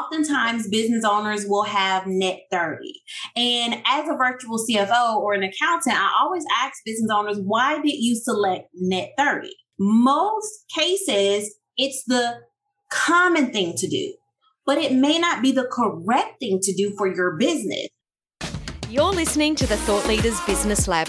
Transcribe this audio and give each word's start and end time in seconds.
oftentimes 0.00 0.68
business 0.68 1.04
owners 1.04 1.46
will 1.46 1.64
have 1.64 2.06
net 2.06 2.40
30. 2.50 3.00
And 3.36 3.82
as 3.86 4.08
a 4.08 4.16
virtual 4.16 4.58
CFO 4.58 5.16
or 5.16 5.34
an 5.34 5.42
accountant, 5.42 5.96
I 5.96 6.10
always 6.20 6.44
ask 6.62 6.74
business 6.84 7.10
owners, 7.12 7.38
why 7.38 7.80
did 7.80 7.96
you 7.96 8.16
select 8.16 8.68
net 8.74 9.10
30? 9.18 9.50
Most 9.78 10.64
cases, 10.74 11.54
it's 11.76 12.04
the 12.06 12.40
common 12.90 13.52
thing 13.52 13.74
to 13.76 13.88
do, 13.88 14.14
but 14.66 14.78
it 14.78 14.92
may 14.92 15.18
not 15.18 15.42
be 15.42 15.52
the 15.52 15.68
correct 15.70 16.40
thing 16.40 16.58
to 16.62 16.74
do 16.74 16.94
for 16.96 17.12
your 17.12 17.36
business. 17.36 17.88
You're 18.88 19.12
listening 19.12 19.54
to 19.56 19.66
the 19.66 19.76
Thought 19.76 20.06
Leaders 20.08 20.40
Business 20.42 20.88
Lab, 20.88 21.08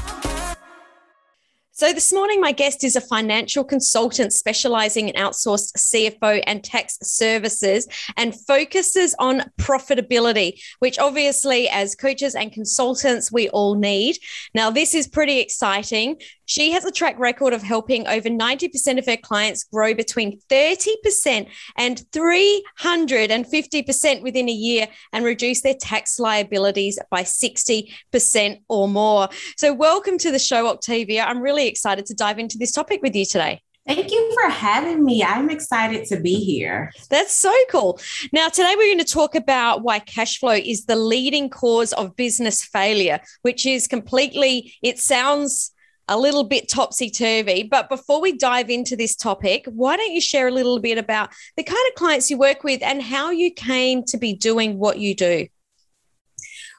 So, 1.81 1.89
this 1.93 2.13
morning, 2.13 2.39
my 2.39 2.51
guest 2.51 2.83
is 2.83 2.95
a 2.95 3.01
financial 3.01 3.63
consultant 3.63 4.33
specializing 4.33 5.09
in 5.09 5.15
outsourced 5.15 5.73
CFO 5.75 6.43
and 6.45 6.63
tax 6.63 6.99
services 7.01 7.87
and 8.17 8.39
focuses 8.45 9.15
on 9.17 9.49
profitability, 9.59 10.61
which 10.77 10.99
obviously, 10.99 11.67
as 11.69 11.95
coaches 11.95 12.35
and 12.35 12.53
consultants, 12.53 13.31
we 13.31 13.49
all 13.49 13.73
need. 13.73 14.19
Now, 14.53 14.69
this 14.69 14.93
is 14.93 15.07
pretty 15.07 15.39
exciting. 15.39 16.21
She 16.45 16.69
has 16.71 16.85
a 16.85 16.91
track 16.91 17.17
record 17.17 17.53
of 17.53 17.63
helping 17.63 18.07
over 18.07 18.29
90% 18.29 18.99
of 18.99 19.07
her 19.07 19.17
clients 19.17 19.63
grow 19.63 19.95
between 19.95 20.39
30% 20.51 21.47
and 21.77 21.97
350% 22.11 24.21
within 24.21 24.49
a 24.49 24.51
year 24.51 24.87
and 25.13 25.25
reduce 25.25 25.61
their 25.61 25.73
tax 25.73 26.19
liabilities 26.19 26.99
by 27.09 27.23
60% 27.23 28.61
or 28.69 28.87
more. 28.87 29.29
So, 29.57 29.73
welcome 29.73 30.19
to 30.19 30.29
the 30.29 30.37
show, 30.37 30.67
Octavia. 30.67 31.23
I'm 31.23 31.41
really 31.41 31.70
excited 31.71 32.05
to 32.07 32.13
dive 32.13 32.37
into 32.37 32.57
this 32.57 32.71
topic 32.71 33.01
with 33.01 33.15
you 33.15 33.25
today. 33.25 33.61
Thank 33.87 34.11
you 34.11 34.35
for 34.35 34.49
having 34.51 35.03
me. 35.03 35.23
I'm 35.23 35.49
excited 35.49 36.05
to 36.09 36.19
be 36.19 36.35
here. 36.35 36.91
That's 37.09 37.33
so 37.33 37.51
cool. 37.69 37.99
Now, 38.31 38.47
today 38.47 38.75
we're 38.77 38.93
going 38.93 39.03
to 39.03 39.11
talk 39.11 39.33
about 39.33 39.81
why 39.81 39.97
cash 39.97 40.39
flow 40.39 40.53
is 40.53 40.85
the 40.85 40.95
leading 40.95 41.49
cause 41.49 41.91
of 41.93 42.15
business 42.15 42.63
failure, 42.63 43.19
which 43.41 43.65
is 43.65 43.87
completely, 43.87 44.73
it 44.83 44.99
sounds 44.99 45.71
a 46.07 46.17
little 46.17 46.43
bit 46.43 46.69
topsy 46.69 47.09
turvy. 47.09 47.63
But 47.63 47.89
before 47.89 48.21
we 48.21 48.37
dive 48.37 48.69
into 48.69 48.95
this 48.95 49.15
topic, 49.15 49.65
why 49.65 49.97
don't 49.97 50.11
you 50.11 50.21
share 50.21 50.47
a 50.47 50.51
little 50.51 50.79
bit 50.79 50.99
about 50.99 51.31
the 51.57 51.63
kind 51.63 51.79
of 51.89 51.95
clients 51.95 52.29
you 52.29 52.37
work 52.37 52.63
with 52.63 52.83
and 52.83 53.01
how 53.01 53.31
you 53.31 53.51
came 53.51 54.03
to 54.05 54.17
be 54.17 54.33
doing 54.33 54.77
what 54.77 54.99
you 54.99 55.15
do? 55.15 55.47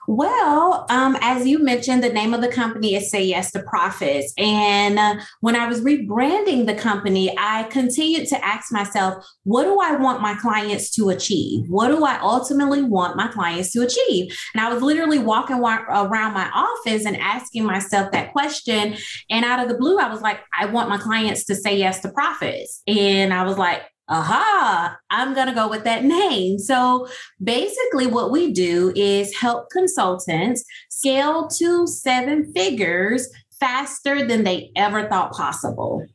Well, 0.09 0.87
um, 0.91 1.17
as 1.21 1.47
you 1.47 1.59
mentioned, 1.61 2.03
the 2.03 2.13
name 2.13 2.35
of 2.35 2.41
the 2.41 2.49
company 2.49 2.97
is 2.97 3.11
Say 3.11 3.25
Yes 3.25 3.53
to 3.53 3.63
Profits. 3.63 4.33
And 4.37 4.99
uh, 4.99 5.17
when 5.41 5.55
I 5.55 5.67
was 5.67 5.81
rebranding 5.81 6.67
the 6.67 6.75
company, 6.75 7.35
I 7.39 7.65
continued 7.65 8.27
to 8.29 8.45
ask 8.45 8.73
myself, 8.73 9.25
what 9.45 9.65
do 9.65 9.79
I 9.81 9.97
want 9.97 10.21
my 10.21 10.35
clients 10.35 10.91
to 10.97 11.11
achieve? 11.11 11.69
What 11.69 11.89
do 11.89 12.05
I 12.05 12.19
ultimately 12.21 12.83
want 12.83 13.17
my 13.17 13.29
clients 13.29 13.71
to 13.73 13.83
achieve? 13.83 14.37
And 14.55 14.61
I 14.61 14.73
was 14.73 14.83
literally 14.83 15.21
walking 15.21 15.57
around 15.57 16.35
my 16.35 16.51
office 16.53 17.07
and 17.07 17.17
asking 17.17 17.65
myself 17.65 18.11
that 18.11 18.33
question. 18.33 18.97
And 19.31 19.45
out 19.45 19.61
of 19.61 19.69
the 19.69 19.79
blue, 19.79 19.99
I 19.99 20.09
was 20.09 20.21
like, 20.21 20.41
I 20.59 20.67
want 20.67 20.89
my 20.89 20.99
clients 20.99 21.45
to 21.45 21.55
say 21.55 21.77
yes 21.77 22.01
to 22.01 22.11
profits. 22.11 22.83
And 22.89 23.33
I 23.33 23.45
was 23.45 23.57
like, 23.57 23.83
aha, 24.13 24.97
I'm 25.11 25.35
going 25.35 25.49
to 25.49 25.55
go 25.55 25.69
with 25.69 25.85
that 25.85 26.05
name. 26.05 26.59
So 26.59 27.09
basically, 27.43 28.07
what 28.07 28.31
we 28.31 28.53
do 28.53 28.93
is 28.95 29.37
help 29.37 29.71
consultants 29.71 30.65
scale 30.91 31.49
to 31.49 31.87
seven 31.87 32.53
figures 32.53 33.29
faster 33.59 34.27
than 34.27 34.45
they 34.45 34.71
ever 34.77 35.09
thought 35.09 35.33
possible. 35.33 36.07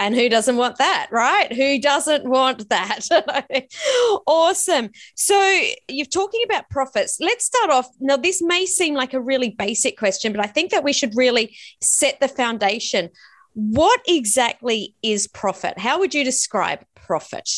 And 0.00 0.14
who 0.14 0.28
doesn't 0.28 0.56
want 0.56 0.78
that, 0.78 1.08
right? 1.12 1.52
Who 1.52 1.80
doesn't 1.80 2.28
want 2.28 2.68
that? 2.68 3.06
awesome. 4.26 4.90
So, 5.14 5.60
you're 5.88 6.06
talking 6.06 6.42
about 6.44 6.68
profits. 6.68 7.18
Let's 7.20 7.44
start 7.44 7.70
off. 7.70 7.88
Now, 8.00 8.16
this 8.16 8.42
may 8.42 8.66
seem 8.66 8.94
like 8.94 9.14
a 9.14 9.20
really 9.20 9.50
basic 9.50 9.96
question, 9.96 10.32
but 10.32 10.44
I 10.44 10.48
think 10.48 10.72
that 10.72 10.82
we 10.82 10.92
should 10.92 11.14
really 11.14 11.56
set 11.80 12.18
the 12.20 12.28
foundation. 12.28 13.10
What 13.54 14.00
exactly 14.06 14.94
is 15.02 15.26
profit? 15.28 15.78
How 15.78 15.98
would 16.00 16.12
you 16.12 16.24
describe 16.24 16.84
profit? 16.94 17.48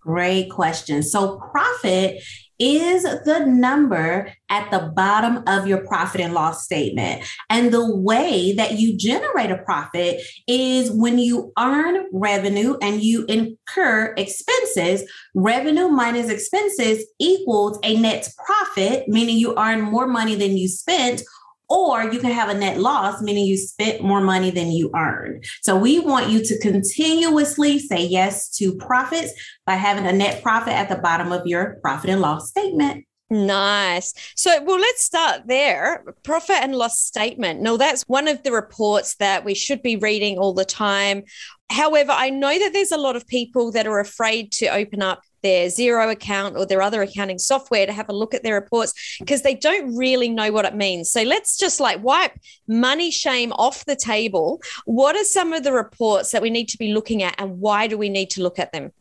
Great 0.00 0.50
question. 0.50 1.02
So, 1.02 1.38
profit 1.50 2.22
is 2.58 3.02
the 3.02 3.44
number 3.46 4.32
at 4.50 4.70
the 4.70 4.90
bottom 4.94 5.44
of 5.46 5.66
your 5.66 5.86
profit 5.86 6.20
and 6.20 6.34
loss 6.34 6.64
statement. 6.64 7.24
And 7.50 7.72
the 7.72 7.94
way 7.94 8.52
that 8.54 8.78
you 8.78 8.96
generate 8.96 9.50
a 9.50 9.58
profit 9.58 10.20
is 10.48 10.90
when 10.90 11.18
you 11.18 11.52
earn 11.58 12.06
revenue 12.12 12.76
and 12.82 13.02
you 13.02 13.26
incur 13.26 14.14
expenses. 14.16 15.08
Revenue 15.34 15.88
minus 15.88 16.30
expenses 16.30 17.06
equals 17.20 17.78
a 17.84 17.96
net 17.96 18.28
profit, 18.44 19.08
meaning 19.08 19.36
you 19.36 19.56
earn 19.56 19.80
more 19.80 20.08
money 20.08 20.34
than 20.34 20.56
you 20.56 20.68
spent 20.68 21.22
or 21.68 22.04
you 22.04 22.18
can 22.18 22.30
have 22.30 22.48
a 22.48 22.54
net 22.54 22.78
loss, 22.78 23.20
meaning 23.20 23.44
you 23.44 23.56
spent 23.56 24.02
more 24.02 24.20
money 24.20 24.50
than 24.50 24.70
you 24.72 24.90
earned. 24.96 25.44
So 25.62 25.76
we 25.76 25.98
want 25.98 26.30
you 26.30 26.42
to 26.44 26.58
continuously 26.60 27.78
say 27.78 28.04
yes 28.06 28.48
to 28.56 28.74
profits 28.76 29.32
by 29.66 29.74
having 29.74 30.06
a 30.06 30.12
net 30.12 30.42
profit 30.42 30.72
at 30.72 30.88
the 30.88 30.96
bottom 30.96 31.32
of 31.32 31.46
your 31.46 31.78
profit 31.82 32.10
and 32.10 32.20
loss 32.20 32.48
statement. 32.48 33.04
Nice. 33.30 34.14
So, 34.36 34.62
well, 34.62 34.78
let's 34.78 35.04
start 35.04 35.42
there. 35.46 36.02
Profit 36.22 36.56
and 36.62 36.74
loss 36.74 36.98
statement. 36.98 37.60
No, 37.60 37.76
that's 37.76 38.08
one 38.08 38.26
of 38.26 38.42
the 38.42 38.52
reports 38.52 39.16
that 39.16 39.44
we 39.44 39.54
should 39.54 39.82
be 39.82 39.96
reading 39.96 40.38
all 40.38 40.54
the 40.54 40.64
time. 40.64 41.24
However, 41.68 42.12
I 42.12 42.30
know 42.30 42.58
that 42.58 42.72
there's 42.72 42.92
a 42.92 42.96
lot 42.96 43.16
of 43.16 43.26
people 43.26 43.70
that 43.72 43.86
are 43.86 44.00
afraid 44.00 44.52
to 44.52 44.68
open 44.68 45.02
up 45.02 45.20
their 45.42 45.66
Xero 45.66 46.10
account 46.10 46.56
or 46.56 46.66
their 46.66 46.82
other 46.82 47.02
accounting 47.02 47.38
software 47.38 47.86
to 47.86 47.92
have 47.92 48.08
a 48.08 48.14
look 48.14 48.34
at 48.34 48.42
their 48.42 48.54
reports 48.54 49.18
because 49.20 49.42
they 49.42 49.54
don't 49.54 49.96
really 49.96 50.28
know 50.28 50.52
what 50.52 50.64
it 50.64 50.74
means. 50.74 51.10
So 51.10 51.22
let's 51.22 51.56
just 51.56 51.80
like 51.80 52.02
wipe 52.02 52.32
money 52.66 53.10
shame 53.10 53.52
off 53.52 53.84
the 53.84 53.96
table. 53.96 54.60
What 54.84 55.16
are 55.16 55.24
some 55.24 55.52
of 55.52 55.64
the 55.64 55.72
reports 55.72 56.32
that 56.32 56.42
we 56.42 56.50
need 56.50 56.68
to 56.68 56.78
be 56.78 56.92
looking 56.92 57.22
at 57.22 57.34
and 57.38 57.60
why 57.60 57.86
do 57.86 57.98
we 57.98 58.08
need 58.08 58.30
to 58.30 58.42
look 58.42 58.58
at 58.58 58.72
them? 58.72 58.92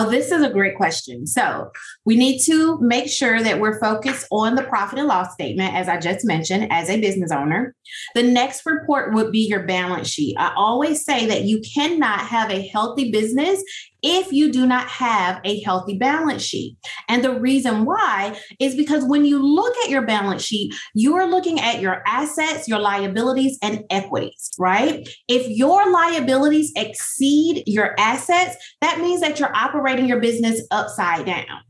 Oh, 0.00 0.08
this 0.08 0.30
is 0.30 0.42
a 0.42 0.50
great 0.50 0.76
question. 0.76 1.26
So, 1.26 1.72
we 2.04 2.16
need 2.16 2.40
to 2.44 2.78
make 2.80 3.08
sure 3.08 3.42
that 3.42 3.58
we're 3.58 3.80
focused 3.80 4.26
on 4.30 4.54
the 4.54 4.62
profit 4.62 4.98
and 4.98 5.08
loss 5.08 5.32
statement, 5.32 5.74
as 5.74 5.88
I 5.88 5.98
just 5.98 6.24
mentioned, 6.24 6.68
as 6.70 6.88
a 6.88 7.00
business 7.00 7.32
owner. 7.32 7.74
The 8.14 8.22
next 8.22 8.64
report 8.64 9.14
would 9.14 9.32
be 9.32 9.48
your 9.48 9.64
balance 9.64 10.08
sheet. 10.08 10.36
I 10.38 10.52
always 10.56 11.04
say 11.04 11.26
that 11.26 11.44
you 11.44 11.60
cannot 11.74 12.20
have 12.20 12.50
a 12.50 12.68
healthy 12.68 13.10
business 13.10 13.60
if 14.02 14.32
you 14.32 14.52
do 14.52 14.66
not 14.66 14.88
have 14.88 15.40
a 15.44 15.60
healthy 15.60 15.96
balance 15.98 16.42
sheet. 16.42 16.76
And 17.08 17.24
the 17.24 17.38
reason 17.38 17.84
why 17.84 18.38
is 18.60 18.74
because 18.74 19.04
when 19.04 19.24
you 19.24 19.42
look 19.42 19.76
at 19.84 19.90
your 19.90 20.02
balance 20.02 20.42
sheet, 20.42 20.74
you're 20.94 21.26
looking 21.26 21.60
at 21.60 21.80
your 21.80 22.02
assets, 22.06 22.68
your 22.68 22.78
liabilities, 22.78 23.58
and 23.62 23.84
equities, 23.90 24.50
right? 24.58 25.08
If 25.28 25.48
your 25.48 25.90
liabilities 25.90 26.72
exceed 26.76 27.64
your 27.66 27.94
assets, 27.98 28.56
that 28.80 29.00
means 29.00 29.20
that 29.20 29.38
you're 29.38 29.54
operating 29.54 30.06
your 30.06 30.20
business 30.20 30.62
upside 30.70 31.26
down. 31.26 31.62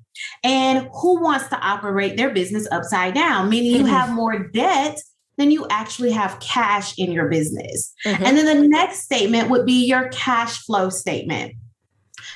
And 0.43 0.89
who 0.93 1.21
wants 1.21 1.49
to 1.49 1.59
operate 1.60 2.16
their 2.16 2.31
business 2.31 2.66
upside 2.71 3.15
down? 3.15 3.49
Meaning 3.49 3.72
you 3.72 3.84
mm-hmm. 3.84 3.95
have 3.95 4.10
more 4.10 4.49
debt 4.49 4.99
than 5.36 5.51
you 5.53 5.66
actually 5.71 6.10
have 6.10 6.41
cash 6.41 6.98
in 6.98 7.13
your 7.13 7.28
business. 7.28 7.95
Mm-hmm. 8.04 8.25
And 8.25 8.36
then 8.36 8.47
the 8.47 8.69
next 8.69 9.03
statement 9.04 9.48
would 9.51 9.65
be 9.65 9.86
your 9.86 10.09
cash 10.09 10.59
flow 10.65 10.91
statement. 10.91 11.54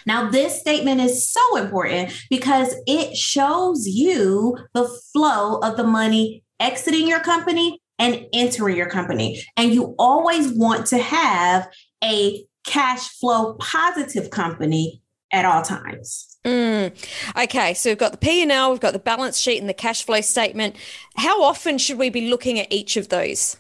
Now, 0.07 0.31
this 0.31 0.59
statement 0.59 1.01
is 1.01 1.31
so 1.31 1.57
important 1.57 2.13
because 2.31 2.75
it 2.87 3.17
shows 3.17 3.87
you 3.87 4.59
the 4.75 4.89
flow 5.13 5.59
of 5.59 5.77
the 5.77 5.85
money 5.85 6.45
exiting 6.61 7.09
your 7.09 7.21
company 7.21 7.81
and 7.99 8.27
entering 8.33 8.77
your 8.77 8.89
company. 8.89 9.43
And 9.57 9.73
you 9.73 9.95
always 9.99 10.53
want 10.53 10.87
to 10.87 10.99
have 10.99 11.69
a 12.03 12.45
cash 12.67 13.09
flow 13.19 13.55
positive 13.55 14.31
company 14.31 15.03
at 15.33 15.45
all 15.45 15.63
times. 15.63 16.37
Mm. 16.45 16.93
Okay, 17.41 17.75
so 17.75 17.91
we've 17.91 17.99
got 17.99 18.13
the 18.13 18.19
P 18.19 18.43
and 18.43 18.51
L, 18.51 18.71
we've 18.71 18.81
got 18.81 18.93
the 18.93 18.99
balance 18.99 19.39
sheet, 19.39 19.61
and 19.61 19.69
the 19.69 19.75
cash 19.75 20.05
flow 20.05 20.21
statement. 20.21 20.77
How 21.17 21.43
often 21.43 21.79
should 21.79 21.99
we 21.99 22.11
be 22.11 22.29
looking 22.29 22.59
at 22.59 22.73
each 22.73 22.97
of 22.97 23.09
those? 23.09 23.57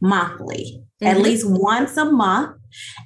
Monthly, 0.00 0.82
mm-hmm. 1.02 1.06
at 1.06 1.20
least 1.20 1.44
once 1.48 1.96
a 1.96 2.04
month 2.04 2.56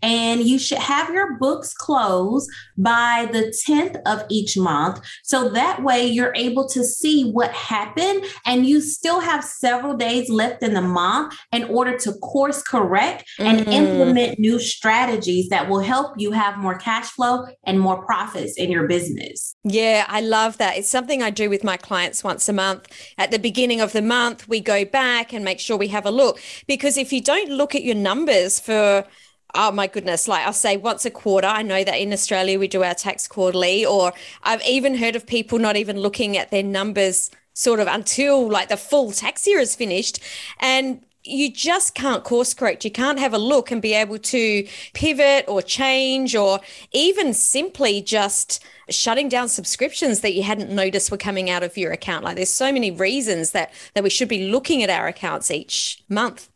And 0.02 0.42
you 0.42 0.58
should 0.58 0.78
have 0.78 1.12
your 1.12 1.38
books 1.38 1.74
closed 1.74 2.50
by 2.76 3.28
the 3.32 3.54
10th 3.66 4.00
of 4.06 4.24
each 4.28 4.56
month. 4.56 5.00
So 5.22 5.48
that 5.50 5.82
way 5.82 6.06
you're 6.06 6.34
able 6.34 6.68
to 6.68 6.84
see 6.84 7.30
what 7.30 7.52
happened 7.52 8.24
and 8.44 8.66
you 8.66 8.80
still 8.80 9.20
have 9.20 9.44
several 9.44 9.96
days 9.96 10.28
left 10.30 10.62
in 10.62 10.74
the 10.74 10.82
month 10.82 11.34
in 11.52 11.64
order 11.64 11.96
to 11.98 12.12
course 12.14 12.62
correct 12.62 13.24
and 13.38 13.60
mm-hmm. 13.60 13.72
implement 13.72 14.38
new 14.38 14.58
strategies 14.58 15.48
that 15.48 15.68
will 15.68 15.80
help 15.80 16.14
you 16.18 16.32
have 16.32 16.58
more 16.58 16.76
cash 16.78 17.06
flow 17.10 17.46
and 17.64 17.80
more 17.80 18.04
profits 18.04 18.56
in 18.56 18.70
your 18.70 18.86
business. 18.86 19.56
Yeah, 19.64 20.04
I 20.08 20.20
love 20.20 20.58
that. 20.58 20.76
It's 20.76 20.88
something 20.88 21.22
I 21.22 21.30
do 21.30 21.50
with 21.50 21.64
my 21.64 21.76
clients 21.76 22.22
once 22.22 22.48
a 22.48 22.52
month. 22.52 22.86
At 23.18 23.30
the 23.30 23.38
beginning 23.38 23.80
of 23.80 23.92
the 23.92 24.02
month, 24.02 24.48
we 24.48 24.60
go 24.60 24.84
back 24.84 25.32
and 25.32 25.44
make 25.44 25.60
sure 25.60 25.76
we 25.76 25.88
have 25.88 26.06
a 26.06 26.10
look 26.10 26.40
because 26.66 26.96
if 26.96 27.12
you 27.12 27.20
don't 27.20 27.50
look 27.50 27.74
at 27.74 27.82
your 27.86 27.94
numbers 27.94 28.60
for 28.60 29.06
oh 29.54 29.72
my 29.72 29.86
goodness, 29.86 30.28
like 30.28 30.46
I'll 30.46 30.52
say 30.52 30.76
once 30.76 31.06
a 31.06 31.10
quarter. 31.10 31.46
I 31.46 31.62
know 31.62 31.82
that 31.82 31.94
in 31.94 32.12
Australia 32.12 32.58
we 32.58 32.68
do 32.68 32.82
our 32.84 32.94
tax 32.94 33.26
quarterly, 33.26 33.86
or 33.86 34.12
I've 34.42 34.62
even 34.66 34.94
heard 34.96 35.16
of 35.16 35.26
people 35.26 35.58
not 35.58 35.76
even 35.76 35.98
looking 35.98 36.36
at 36.36 36.50
their 36.50 36.62
numbers 36.62 37.30
sort 37.54 37.80
of 37.80 37.86
until 37.86 38.48
like 38.50 38.68
the 38.68 38.76
full 38.76 39.12
tax 39.12 39.46
year 39.46 39.58
is 39.58 39.74
finished. 39.74 40.20
And 40.60 41.02
you 41.24 41.50
just 41.50 41.94
can't 41.94 42.22
course 42.22 42.54
correct. 42.54 42.84
You 42.84 42.90
can't 42.90 43.18
have 43.18 43.34
a 43.34 43.38
look 43.38 43.70
and 43.70 43.82
be 43.82 43.94
able 43.94 44.18
to 44.18 44.68
pivot 44.94 45.44
or 45.48 45.60
change 45.62 46.36
or 46.36 46.60
even 46.92 47.34
simply 47.34 48.00
just 48.00 48.62
shutting 48.88 49.28
down 49.28 49.48
subscriptions 49.48 50.20
that 50.20 50.34
you 50.34 50.42
hadn't 50.44 50.70
noticed 50.70 51.10
were 51.10 51.16
coming 51.16 51.50
out 51.50 51.64
of 51.64 51.76
your 51.76 51.92
account. 51.92 52.24
Like 52.24 52.36
there's 52.36 52.50
so 52.50 52.70
many 52.70 52.90
reasons 52.90 53.50
that 53.50 53.72
that 53.94 54.04
we 54.04 54.10
should 54.10 54.28
be 54.28 54.50
looking 54.50 54.82
at 54.82 54.90
our 54.90 55.08
accounts 55.08 55.50
each 55.50 56.04
month. 56.08 56.48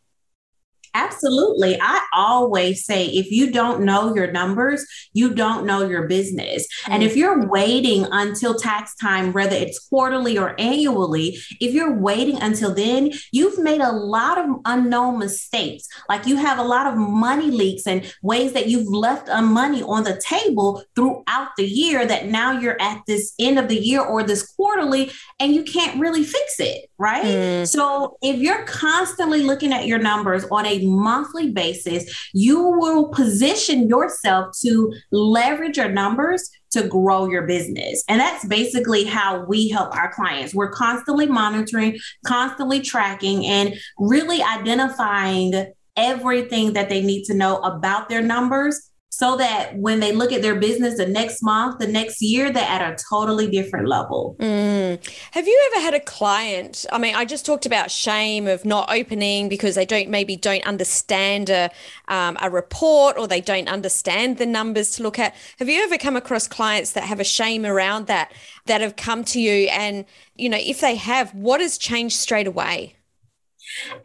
Absolutely. 0.93 1.79
I 1.81 2.01
always 2.13 2.85
say 2.85 3.05
if 3.05 3.31
you 3.31 3.51
don't 3.51 3.83
know 3.83 4.13
your 4.13 4.31
numbers, 4.31 4.85
you 5.13 5.33
don't 5.33 5.65
know 5.65 5.87
your 5.87 6.07
business. 6.07 6.67
Mm-hmm. 6.83 6.91
And 6.91 7.03
if 7.03 7.15
you're 7.15 7.47
waiting 7.47 8.05
until 8.11 8.55
tax 8.55 8.95
time, 8.95 9.31
whether 9.31 9.55
it's 9.55 9.79
quarterly 9.87 10.37
or 10.37 10.55
annually, 10.59 11.37
if 11.59 11.73
you're 11.73 11.97
waiting 11.97 12.41
until 12.41 12.73
then, 12.73 13.11
you've 13.31 13.59
made 13.59 13.81
a 13.81 13.91
lot 13.91 14.37
of 14.37 14.57
unknown 14.65 15.19
mistakes. 15.19 15.87
Like 16.09 16.25
you 16.25 16.35
have 16.37 16.59
a 16.59 16.63
lot 16.63 16.87
of 16.87 16.97
money 16.97 17.51
leaks 17.51 17.87
and 17.87 18.13
ways 18.21 18.53
that 18.53 18.67
you've 18.67 18.87
left 18.87 19.29
money 19.41 19.83
on 19.83 20.03
the 20.03 20.21
table 20.25 20.83
throughout 20.95 21.49
the 21.57 21.65
year 21.65 22.05
that 22.05 22.27
now 22.27 22.51
you're 22.51 22.81
at 22.81 23.01
this 23.07 23.33
end 23.39 23.59
of 23.59 23.67
the 23.67 23.77
year 23.77 24.01
or 24.01 24.23
this 24.23 24.45
quarterly 24.55 25.11
and 25.39 25.55
you 25.55 25.63
can't 25.63 25.99
really 25.99 26.23
fix 26.23 26.59
it, 26.59 26.89
right? 26.97 27.23
Mm. 27.23 27.67
So 27.67 28.17
if 28.21 28.37
you're 28.37 28.63
constantly 28.65 29.43
looking 29.43 29.71
at 29.73 29.87
your 29.87 29.99
numbers 29.99 30.45
on 30.51 30.65
a 30.65 30.80
monthly 30.81 31.51
basis, 31.51 32.29
you 32.33 32.61
will 32.61 33.09
position 33.09 33.87
yourself 33.87 34.55
to 34.61 34.93
leverage 35.11 35.77
your 35.77 35.89
numbers 35.89 36.49
to 36.71 36.87
grow 36.87 37.27
your 37.27 37.45
business. 37.45 38.03
And 38.07 38.19
that's 38.19 38.45
basically 38.45 39.03
how 39.03 39.45
we 39.45 39.69
help 39.69 39.95
our 39.95 40.13
clients. 40.13 40.55
We're 40.55 40.71
constantly 40.71 41.25
monitoring, 41.25 41.99
constantly 42.25 42.79
tracking, 42.81 43.45
and 43.45 43.75
really 43.99 44.41
identifying 44.41 45.73
everything 45.97 46.73
that 46.73 46.89
they 46.89 47.01
need 47.01 47.25
to 47.25 47.33
know 47.33 47.57
about 47.59 48.07
their 48.07 48.21
numbers 48.21 48.90
so 49.21 49.37
that 49.37 49.77
when 49.77 49.99
they 49.99 50.13
look 50.13 50.31
at 50.31 50.41
their 50.41 50.55
business 50.55 50.97
the 50.97 51.05
next 51.05 51.43
month, 51.43 51.77
the 51.77 51.85
next 51.85 52.23
year, 52.23 52.51
they're 52.51 52.63
at 52.63 52.81
a 52.81 52.97
totally 53.07 53.47
different 53.47 53.87
level. 53.87 54.35
Mm. 54.39 54.99
Have 55.29 55.45
you 55.45 55.71
ever 55.71 55.85
had 55.85 55.93
a 55.93 55.99
client? 55.99 56.87
I 56.91 56.97
mean, 56.97 57.13
I 57.13 57.23
just 57.25 57.45
talked 57.45 57.67
about 57.67 57.91
shame 57.91 58.47
of 58.47 58.65
not 58.65 58.91
opening 58.91 59.47
because 59.47 59.75
they 59.75 59.85
don't 59.85 60.09
maybe 60.09 60.35
don't 60.35 60.65
understand 60.65 61.51
a 61.51 61.69
um, 62.07 62.35
a 62.41 62.49
report 62.49 63.15
or 63.15 63.27
they 63.27 63.41
don't 63.41 63.67
understand 63.67 64.39
the 64.39 64.47
numbers 64.47 64.89
to 64.95 65.03
look 65.03 65.19
at. 65.19 65.35
Have 65.59 65.69
you 65.69 65.83
ever 65.83 65.99
come 65.99 66.15
across 66.15 66.47
clients 66.47 66.93
that 66.93 67.03
have 67.03 67.19
a 67.19 67.23
shame 67.23 67.63
around 67.63 68.07
that 68.07 68.33
that 68.65 68.81
have 68.81 68.95
come 68.95 69.23
to 69.25 69.39
you 69.39 69.69
and 69.69 70.03
you 70.35 70.49
know 70.49 70.57
if 70.59 70.81
they 70.81 70.95
have, 70.95 71.31
what 71.35 71.61
has 71.61 71.77
changed 71.77 72.15
straight 72.15 72.47
away? 72.47 72.95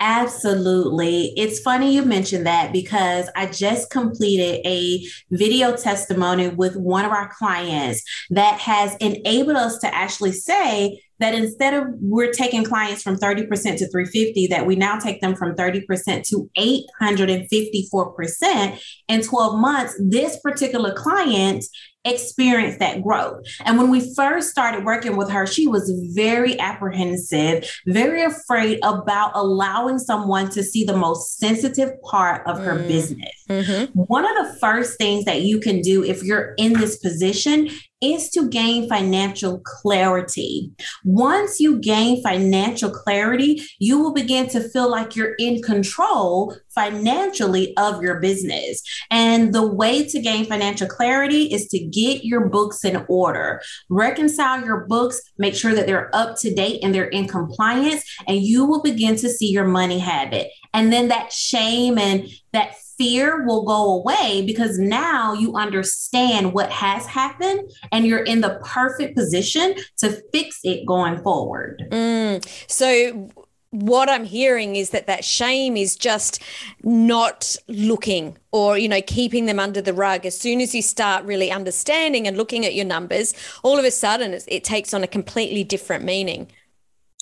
Absolutely. 0.01 1.33
It's 1.37 1.61
funny 1.61 1.95
you 1.95 2.05
mentioned 2.05 2.47
that 2.47 2.73
because 2.73 3.29
I 3.37 3.47
just 3.47 3.91
completed 3.91 4.67
a 4.67 5.07
video 5.31 5.77
testimony 5.77 6.49
with 6.49 6.77
one 6.77 7.05
of 7.05 7.13
our 7.13 7.31
clients 7.37 8.03
that 8.31 8.59
has 8.61 8.97
enabled 8.97 9.57
us 9.57 9.79
to 9.79 9.95
actually 9.95 10.33
say 10.33 11.01
that 11.19 11.35
instead 11.35 11.75
of 11.75 11.89
we're 12.01 12.33
taking 12.33 12.65
clients 12.65 13.03
from 13.03 13.17
30% 13.17 13.49
to 13.49 13.91
350 13.91 14.47
that 14.49 14.67
we 14.67 14.77
now 14.77 14.99
take 14.99 15.21
them 15.21 15.35
from 15.35 15.55
30% 15.55 16.27
to 16.29 16.51
854% 16.59 18.81
in 19.09 19.23
12 19.23 19.59
months 19.59 19.99
this 19.99 20.39
particular 20.41 20.93
client 20.93 21.65
experienced 22.07 22.79
that 22.79 23.03
growth 23.03 23.45
and 23.65 23.79
when 23.79 23.91
we 23.91 24.15
first 24.15 24.51
started 24.51 24.85
working 24.85 25.17
with 25.17 25.31
her 25.31 25.47
she 25.47 25.67
was 25.67 25.91
very 26.15 26.59
apprehensive 26.61 27.69
very 27.87 28.23
afraid 28.23 28.79
about 28.83 29.33
allowing 29.35 29.99
someone 29.99 30.49
to 30.49 30.63
see 30.63 30.85
the 30.85 30.97
most 30.97 31.39
sensitive 31.39 31.91
part 32.03 32.47
of 32.47 32.59
her 32.59 32.79
mm. 32.79 32.89
business 32.89 33.45
mm-hmm. 33.49 33.93
one 33.93 34.25
of 34.25 34.47
the 34.47 34.59
first 34.59 34.99
things 34.99 35.25
that 35.25 35.43
you 35.43 35.59
can 35.59 35.81
do 35.81 36.05
if 36.05 36.23
you're 36.23 36.55
in 36.57 36.73
this 36.75 36.97
position 36.97 37.69
is 38.01 38.29
to 38.31 38.49
gain 38.49 38.89
financial 38.89 39.61
clarity. 39.61 40.71
Once 41.05 41.59
you 41.59 41.79
gain 41.79 42.23
financial 42.23 42.91
clarity, 42.91 43.63
you 43.79 43.99
will 43.99 44.13
begin 44.13 44.49
to 44.49 44.61
feel 44.61 44.91
like 44.91 45.17
you're 45.17 45.35
in 45.39 45.63
control 45.63 46.55
financially 46.69 47.75
of 47.79 48.03
your 48.03 48.21
business. 48.21 48.83
And 49.11 49.55
the 49.55 49.67
way 49.67 50.07
to 50.07 50.21
gain 50.21 50.45
financial 50.45 50.87
clarity 50.87 51.45
is 51.45 51.69
to 51.69 51.79
get 51.79 52.25
your 52.25 52.49
books 52.49 52.85
in 52.85 53.05
order, 53.09 53.63
reconcile 53.89 54.63
your 54.63 54.87
books, 54.87 55.21
make 55.39 55.55
sure 55.55 55.75
that 55.75 55.87
they're 55.87 56.15
up 56.15 56.37
to 56.41 56.55
date 56.55 56.81
and 56.83 56.95
they're 56.95 57.05
in 57.05 57.27
compliance, 57.27 58.05
and 58.29 58.43
you 58.43 58.67
will 58.67 58.83
begin 58.83 59.17
to 59.17 59.29
see 59.31 59.51
your 59.51 59.67
money 59.67 59.99
habit. 59.99 60.49
And 60.75 60.93
then 60.93 61.09
that 61.09 61.33
shame 61.33 61.97
and 61.97 62.29
that 62.53 62.75
fear 62.99 63.45
will 63.45 63.65
go 63.65 63.95
away 63.95 64.43
because 64.47 64.79
now 64.79 65.33
you 65.33 65.55
understand 65.55 66.53
what 66.53 66.71
has 66.71 67.07
happened 67.07 67.71
and 67.93 68.07
you're 68.07 68.25
in 68.25 68.41
the 68.41 68.61
perfect 68.65 69.17
position 69.17 69.75
to 69.99 70.23
fix 70.33 70.61
it 70.65 70.87
going 70.87 71.23
forward. 71.23 71.87
Mm. 71.91 72.47
So, 72.69 73.31
what 73.71 74.09
I'm 74.09 74.25
hearing 74.25 74.77
is 74.77 74.91
that 74.91 75.07
that 75.07 75.25
shame 75.25 75.77
is 75.77 75.97
just 75.97 76.43
not 76.83 77.57
looking 77.69 78.39
or, 78.51 78.79
you 78.79 78.89
know, 78.89 79.03
keeping 79.03 79.47
them 79.47 79.61
under 79.61 79.83
the 79.83 79.93
rug. 79.93 80.25
As 80.25 80.39
soon 80.39 80.61
as 80.61 80.75
you 80.75 80.81
start 80.81 81.25
really 81.25 81.51
understanding 81.51 82.27
and 82.27 82.37
looking 82.37 82.65
at 82.65 82.75
your 82.75 82.87
numbers, 82.87 83.35
all 83.63 83.79
of 83.79 83.85
a 83.85 83.91
sudden 83.91 84.33
it, 84.33 84.45
it 84.47 84.65
takes 84.65 84.95
on 84.95 85.03
a 85.03 85.07
completely 85.07 85.63
different 85.63 86.05
meaning. 86.05 86.49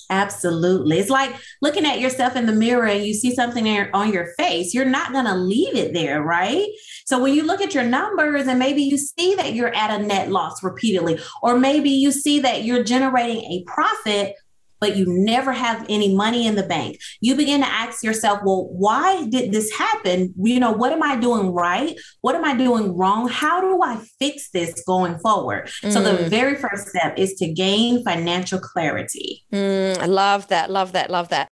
Absolutely. 0.09 0.99
It's 0.99 1.09
like 1.09 1.35
looking 1.61 1.85
at 1.85 1.99
yourself 1.99 2.35
in 2.35 2.45
the 2.45 2.53
mirror 2.53 2.85
and 2.85 3.03
you 3.03 3.13
see 3.13 3.33
something 3.33 3.67
on 3.93 4.13
your 4.13 4.27
face. 4.37 4.73
You're 4.73 4.85
not 4.85 5.11
going 5.11 5.25
to 5.25 5.35
leave 5.35 5.75
it 5.75 5.93
there, 5.93 6.21
right? 6.21 6.67
So 7.05 7.21
when 7.21 7.33
you 7.33 7.43
look 7.43 7.61
at 7.61 7.73
your 7.73 7.83
numbers 7.83 8.47
and 8.47 8.59
maybe 8.59 8.83
you 8.83 8.97
see 8.97 9.35
that 9.35 9.53
you're 9.53 9.73
at 9.73 9.99
a 9.99 10.03
net 10.03 10.29
loss 10.29 10.63
repeatedly, 10.63 11.19
or 11.41 11.57
maybe 11.57 11.89
you 11.89 12.11
see 12.11 12.39
that 12.41 12.63
you're 12.63 12.83
generating 12.83 13.43
a 13.43 13.63
profit, 13.65 14.35
but 14.79 14.95
you 14.95 15.05
never 15.07 15.51
have 15.51 15.85
any 15.89 16.15
money 16.15 16.47
in 16.47 16.55
the 16.55 16.63
bank. 16.63 16.99
You 17.21 17.35
begin 17.35 17.61
to 17.61 17.67
ask 17.67 18.03
yourself, 18.03 18.39
well, 18.45 18.67
why 18.71 19.25
did 19.29 19.51
this 19.51 19.71
happen? 19.71 20.33
You 20.37 20.59
know, 20.59 20.71
what 20.71 20.91
am 20.91 21.03
I 21.03 21.15
doing 21.15 21.51
right? 21.51 21.97
What 22.21 22.35
am 22.35 22.43
I 22.43 22.55
doing 22.55 22.95
wrong? 22.95 23.27
How 23.27 23.61
do 23.61 23.81
I 23.81 24.01
fix 24.19 24.49
this 24.51 24.83
going 24.85 25.17
forward? 25.19 25.69
Mm. 25.83 25.93
So, 25.93 26.01
the 26.01 26.23
mm. 26.23 26.29
very 26.29 26.55
first 26.55 26.89
step 26.89 27.17
is 27.17 27.33
to 27.35 27.51
gain 27.51 28.03
financial 28.03 28.59
clarity. 28.59 29.45
Mm, 29.53 29.97
I 29.99 30.05
love 30.05 30.47
that. 30.49 30.69
Love 30.69 30.91
that. 30.93 31.09
Love 31.09 31.29
that. 31.29 31.49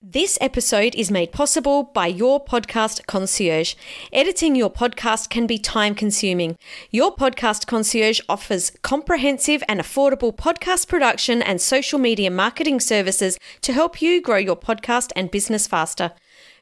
This 0.00 0.38
episode 0.40 0.94
is 0.94 1.10
made 1.10 1.32
possible 1.32 1.82
by 1.82 2.06
your 2.06 2.44
podcast 2.44 3.04
concierge. 3.08 3.74
Editing 4.12 4.54
your 4.54 4.70
podcast 4.70 5.28
can 5.28 5.48
be 5.48 5.58
time 5.58 5.96
consuming. 5.96 6.56
Your 6.92 7.12
podcast 7.12 7.66
concierge 7.66 8.20
offers 8.28 8.70
comprehensive 8.82 9.64
and 9.68 9.80
affordable 9.80 10.32
podcast 10.32 10.86
production 10.86 11.42
and 11.42 11.60
social 11.60 11.98
media 11.98 12.30
marketing 12.30 12.78
services 12.78 13.40
to 13.60 13.72
help 13.72 14.00
you 14.00 14.22
grow 14.22 14.36
your 14.36 14.54
podcast 14.54 15.10
and 15.16 15.32
business 15.32 15.66
faster. 15.66 16.12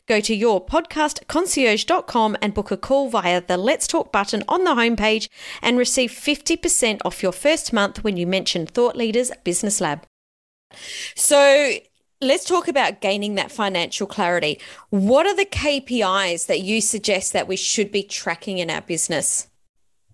Go 0.08 0.20
to 0.20 0.34
yourpodcastconcierge.com 0.34 2.36
and 2.40 2.54
book 2.54 2.70
a 2.70 2.78
call 2.78 3.10
via 3.10 3.42
the 3.42 3.58
Let's 3.58 3.86
Talk 3.86 4.10
button 4.10 4.44
on 4.48 4.64
the 4.64 4.70
homepage 4.70 5.28
and 5.60 5.76
receive 5.76 6.10
50% 6.10 7.02
off 7.04 7.22
your 7.22 7.32
first 7.32 7.70
month 7.70 8.02
when 8.02 8.16
you 8.16 8.26
mention 8.26 8.66
Thought 8.66 8.96
Leaders 8.96 9.30
Business 9.44 9.78
Lab. 9.78 10.06
So, 11.14 11.78
let's 12.20 12.44
talk 12.44 12.68
about 12.68 13.00
gaining 13.00 13.34
that 13.34 13.52
financial 13.52 14.06
clarity. 14.06 14.60
What 14.90 15.26
are 15.26 15.36
the 15.36 15.44
KPIs 15.44 16.46
that 16.46 16.60
you 16.60 16.80
suggest 16.80 17.32
that 17.32 17.48
we 17.48 17.56
should 17.56 17.92
be 17.92 18.02
tracking 18.02 18.58
in 18.58 18.70
our 18.70 18.80
business? 18.80 19.48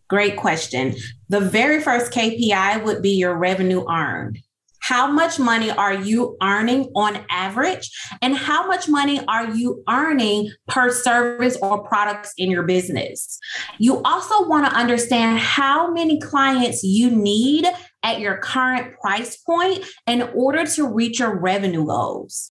Great 0.08 0.36
question. 0.36 0.94
The 1.28 1.40
very 1.40 1.80
first 1.80 2.12
KPI 2.12 2.84
would 2.84 3.02
be 3.02 3.10
your 3.10 3.34
revenue 3.34 3.84
earned. 3.88 4.40
How 4.82 5.10
much 5.10 5.38
money 5.38 5.70
are 5.70 5.94
you 5.94 6.36
earning 6.42 6.90
on 6.96 7.24
average? 7.30 7.90
And 8.20 8.36
how 8.36 8.66
much 8.66 8.88
money 8.88 9.20
are 9.26 9.54
you 9.54 9.82
earning 9.88 10.50
per 10.66 10.90
service 10.90 11.56
or 11.62 11.84
products 11.84 12.32
in 12.36 12.50
your 12.50 12.64
business? 12.64 13.38
You 13.78 14.02
also 14.02 14.46
want 14.48 14.66
to 14.66 14.76
understand 14.76 15.38
how 15.38 15.92
many 15.92 16.20
clients 16.20 16.82
you 16.82 17.10
need 17.10 17.66
at 18.02 18.18
your 18.18 18.38
current 18.38 18.98
price 19.00 19.36
point 19.36 19.84
in 20.06 20.22
order 20.34 20.66
to 20.66 20.92
reach 20.92 21.20
your 21.20 21.38
revenue 21.38 21.86
goals. 21.86 22.50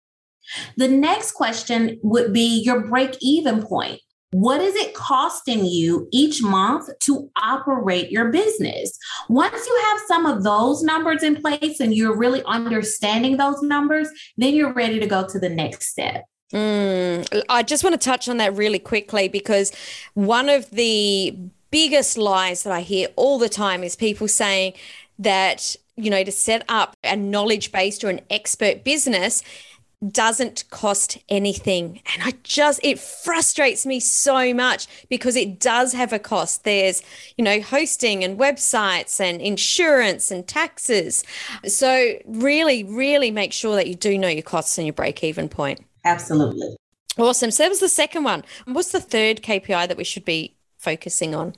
The 0.77 0.87
next 0.87 1.33
question 1.33 1.99
would 2.01 2.33
be 2.33 2.61
your 2.63 2.87
break 2.87 3.17
even 3.21 3.63
point 3.63 4.01
what 4.35 4.59
is 4.59 4.75
it 4.75 4.93
costing 4.93 5.65
you 5.65 6.09
each 6.11 6.43
month 6.43 6.89
to 6.99 7.31
operate 7.41 8.11
your 8.11 8.31
business? 8.31 8.99
Once 9.29 9.65
you 9.65 9.81
have 9.85 10.01
some 10.09 10.25
of 10.25 10.43
those 10.43 10.83
numbers 10.83 11.23
in 11.23 11.37
place 11.37 11.79
and 11.79 11.95
you're 11.95 12.17
really 12.17 12.43
understanding 12.43 13.37
those 13.37 13.61
numbers, 13.61 14.09
then 14.35 14.53
you're 14.53 14.73
ready 14.73 14.99
to 14.99 15.07
go 15.07 15.25
to 15.25 15.39
the 15.39 15.47
next 15.47 15.87
step. 15.87 16.25
Mm, 16.51 17.43
I 17.47 17.63
just 17.63 17.85
want 17.85 17.93
to 17.93 17.97
touch 17.97 18.27
on 18.27 18.35
that 18.37 18.57
really 18.57 18.77
quickly 18.77 19.29
because 19.29 19.71
one 20.15 20.49
of 20.49 20.69
the 20.69 21.33
biggest 21.71 22.17
lies 22.17 22.63
that 22.63 22.73
I 22.73 22.81
hear 22.81 23.07
all 23.15 23.39
the 23.39 23.47
time 23.47 23.85
is 23.85 23.95
people 23.95 24.27
saying 24.27 24.73
that, 25.17 25.77
you 25.95 26.09
know, 26.09 26.25
to 26.25 26.31
set 26.31 26.65
up 26.67 26.97
a 27.05 27.15
knowledge 27.15 27.71
based 27.71 28.03
or 28.03 28.09
an 28.09 28.19
expert 28.29 28.83
business, 28.83 29.43
doesn't 30.09 30.69
cost 30.69 31.17
anything. 31.29 32.01
And 32.13 32.23
I 32.23 32.33
just, 32.43 32.79
it 32.83 32.99
frustrates 32.99 33.85
me 33.85 33.99
so 33.99 34.53
much 34.53 34.87
because 35.09 35.35
it 35.35 35.59
does 35.59 35.93
have 35.93 36.13
a 36.13 36.19
cost. 36.19 36.63
There's, 36.63 37.01
you 37.37 37.43
know, 37.43 37.61
hosting 37.61 38.23
and 38.23 38.39
websites 38.39 39.19
and 39.19 39.41
insurance 39.41 40.31
and 40.31 40.47
taxes. 40.47 41.23
So, 41.65 42.13
really, 42.25 42.83
really 42.83 43.31
make 43.31 43.53
sure 43.53 43.75
that 43.75 43.87
you 43.87 43.95
do 43.95 44.17
know 44.17 44.27
your 44.27 44.43
costs 44.43 44.77
and 44.77 44.85
your 44.85 44.93
break 44.93 45.23
even 45.23 45.49
point. 45.49 45.83
Absolutely. 46.03 46.75
Awesome. 47.17 47.51
So, 47.51 47.63
that 47.63 47.69
was 47.69 47.79
the 47.79 47.89
second 47.89 48.23
one. 48.23 48.43
What's 48.65 48.91
the 48.91 49.01
third 49.01 49.41
KPI 49.41 49.87
that 49.87 49.97
we 49.97 50.03
should 50.03 50.25
be 50.25 50.55
focusing 50.77 51.33
on? 51.33 51.55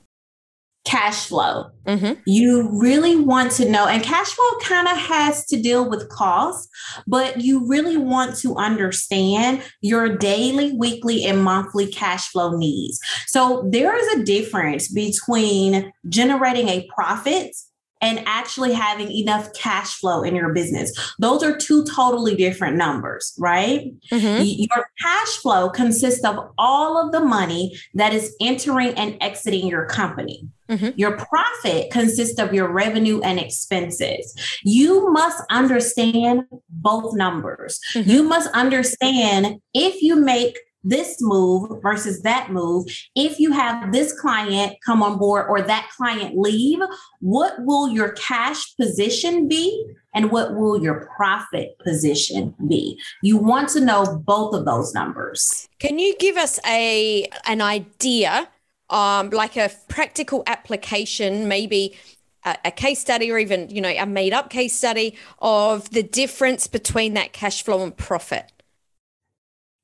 Cash 0.88 1.26
flow. 1.26 1.70
Mm-hmm. 1.86 2.20
You 2.26 2.68
really 2.80 3.16
want 3.16 3.52
to 3.52 3.68
know, 3.68 3.86
and 3.86 4.02
cash 4.02 4.28
flow 4.28 4.58
kind 4.62 4.88
of 4.88 4.96
has 4.96 5.44
to 5.46 5.60
deal 5.60 5.88
with 5.88 6.08
cost, 6.08 6.68
but 7.06 7.42
you 7.42 7.66
really 7.66 7.98
want 7.98 8.36
to 8.38 8.56
understand 8.56 9.62
your 9.82 10.16
daily, 10.16 10.72
weekly, 10.72 11.26
and 11.26 11.42
monthly 11.42 11.92
cash 11.92 12.28
flow 12.28 12.56
needs. 12.56 12.98
So 13.26 13.68
there 13.70 13.94
is 13.96 14.18
a 14.18 14.24
difference 14.24 14.90
between 14.90 15.92
generating 16.08 16.68
a 16.68 16.88
profit 16.94 17.54
and 18.00 18.22
actually 18.26 18.72
having 18.72 19.10
enough 19.10 19.52
cash 19.54 19.98
flow 19.98 20.22
in 20.22 20.34
your 20.34 20.54
business. 20.54 20.92
Those 21.18 21.42
are 21.42 21.56
two 21.56 21.84
totally 21.84 22.36
different 22.36 22.76
numbers, 22.76 23.34
right? 23.38 23.90
Mm-hmm. 24.10 24.42
Your 24.44 24.86
cash 25.02 25.36
flow 25.42 25.68
consists 25.68 26.24
of 26.24 26.38
all 26.56 27.04
of 27.04 27.12
the 27.12 27.20
money 27.20 27.76
that 27.94 28.14
is 28.14 28.34
entering 28.40 28.94
and 28.94 29.16
exiting 29.20 29.66
your 29.66 29.86
company. 29.86 30.48
Mm-hmm. 30.68 30.98
Your 30.98 31.16
profit 31.16 31.90
consists 31.90 32.38
of 32.38 32.52
your 32.52 32.70
revenue 32.70 33.20
and 33.20 33.38
expenses. 33.38 34.34
You 34.64 35.10
must 35.10 35.42
understand 35.50 36.42
both 36.68 37.14
numbers. 37.14 37.80
Mm-hmm. 37.94 38.10
You 38.10 38.22
must 38.22 38.50
understand 38.52 39.60
if 39.74 40.02
you 40.02 40.16
make 40.16 40.58
this 40.84 41.18
move 41.20 41.82
versus 41.82 42.22
that 42.22 42.50
move. 42.50 42.86
If 43.14 43.38
you 43.38 43.52
have 43.52 43.92
this 43.92 44.18
client 44.18 44.76
come 44.84 45.02
on 45.02 45.18
board 45.18 45.46
or 45.48 45.60
that 45.60 45.90
client 45.96 46.38
leave, 46.38 46.78
what 47.20 47.54
will 47.58 47.88
your 47.88 48.10
cash 48.12 48.76
position 48.76 49.48
be? 49.48 49.86
And 50.14 50.30
what 50.30 50.54
will 50.54 50.82
your 50.82 51.08
profit 51.16 51.78
position 51.84 52.54
be? 52.66 52.98
You 53.22 53.36
want 53.36 53.68
to 53.70 53.80
know 53.80 54.22
both 54.24 54.54
of 54.54 54.64
those 54.64 54.94
numbers. 54.94 55.68
Can 55.78 55.98
you 55.98 56.16
give 56.18 56.36
us 56.36 56.58
a 56.66 57.28
an 57.44 57.60
idea, 57.60 58.48
um, 58.90 59.30
like 59.30 59.56
a 59.56 59.70
practical 59.88 60.42
application, 60.46 61.48
maybe 61.48 61.96
a, 62.44 62.56
a 62.66 62.70
case 62.70 63.00
study 63.00 63.30
or 63.30 63.38
even 63.38 63.68
you 63.70 63.80
know 63.80 63.88
a 63.88 64.06
made 64.06 64.32
up 64.32 64.50
case 64.50 64.74
study 64.74 65.16
of 65.40 65.90
the 65.90 66.02
difference 66.02 66.66
between 66.66 67.14
that 67.14 67.32
cash 67.32 67.62
flow 67.62 67.82
and 67.82 67.96
profit? 67.96 68.50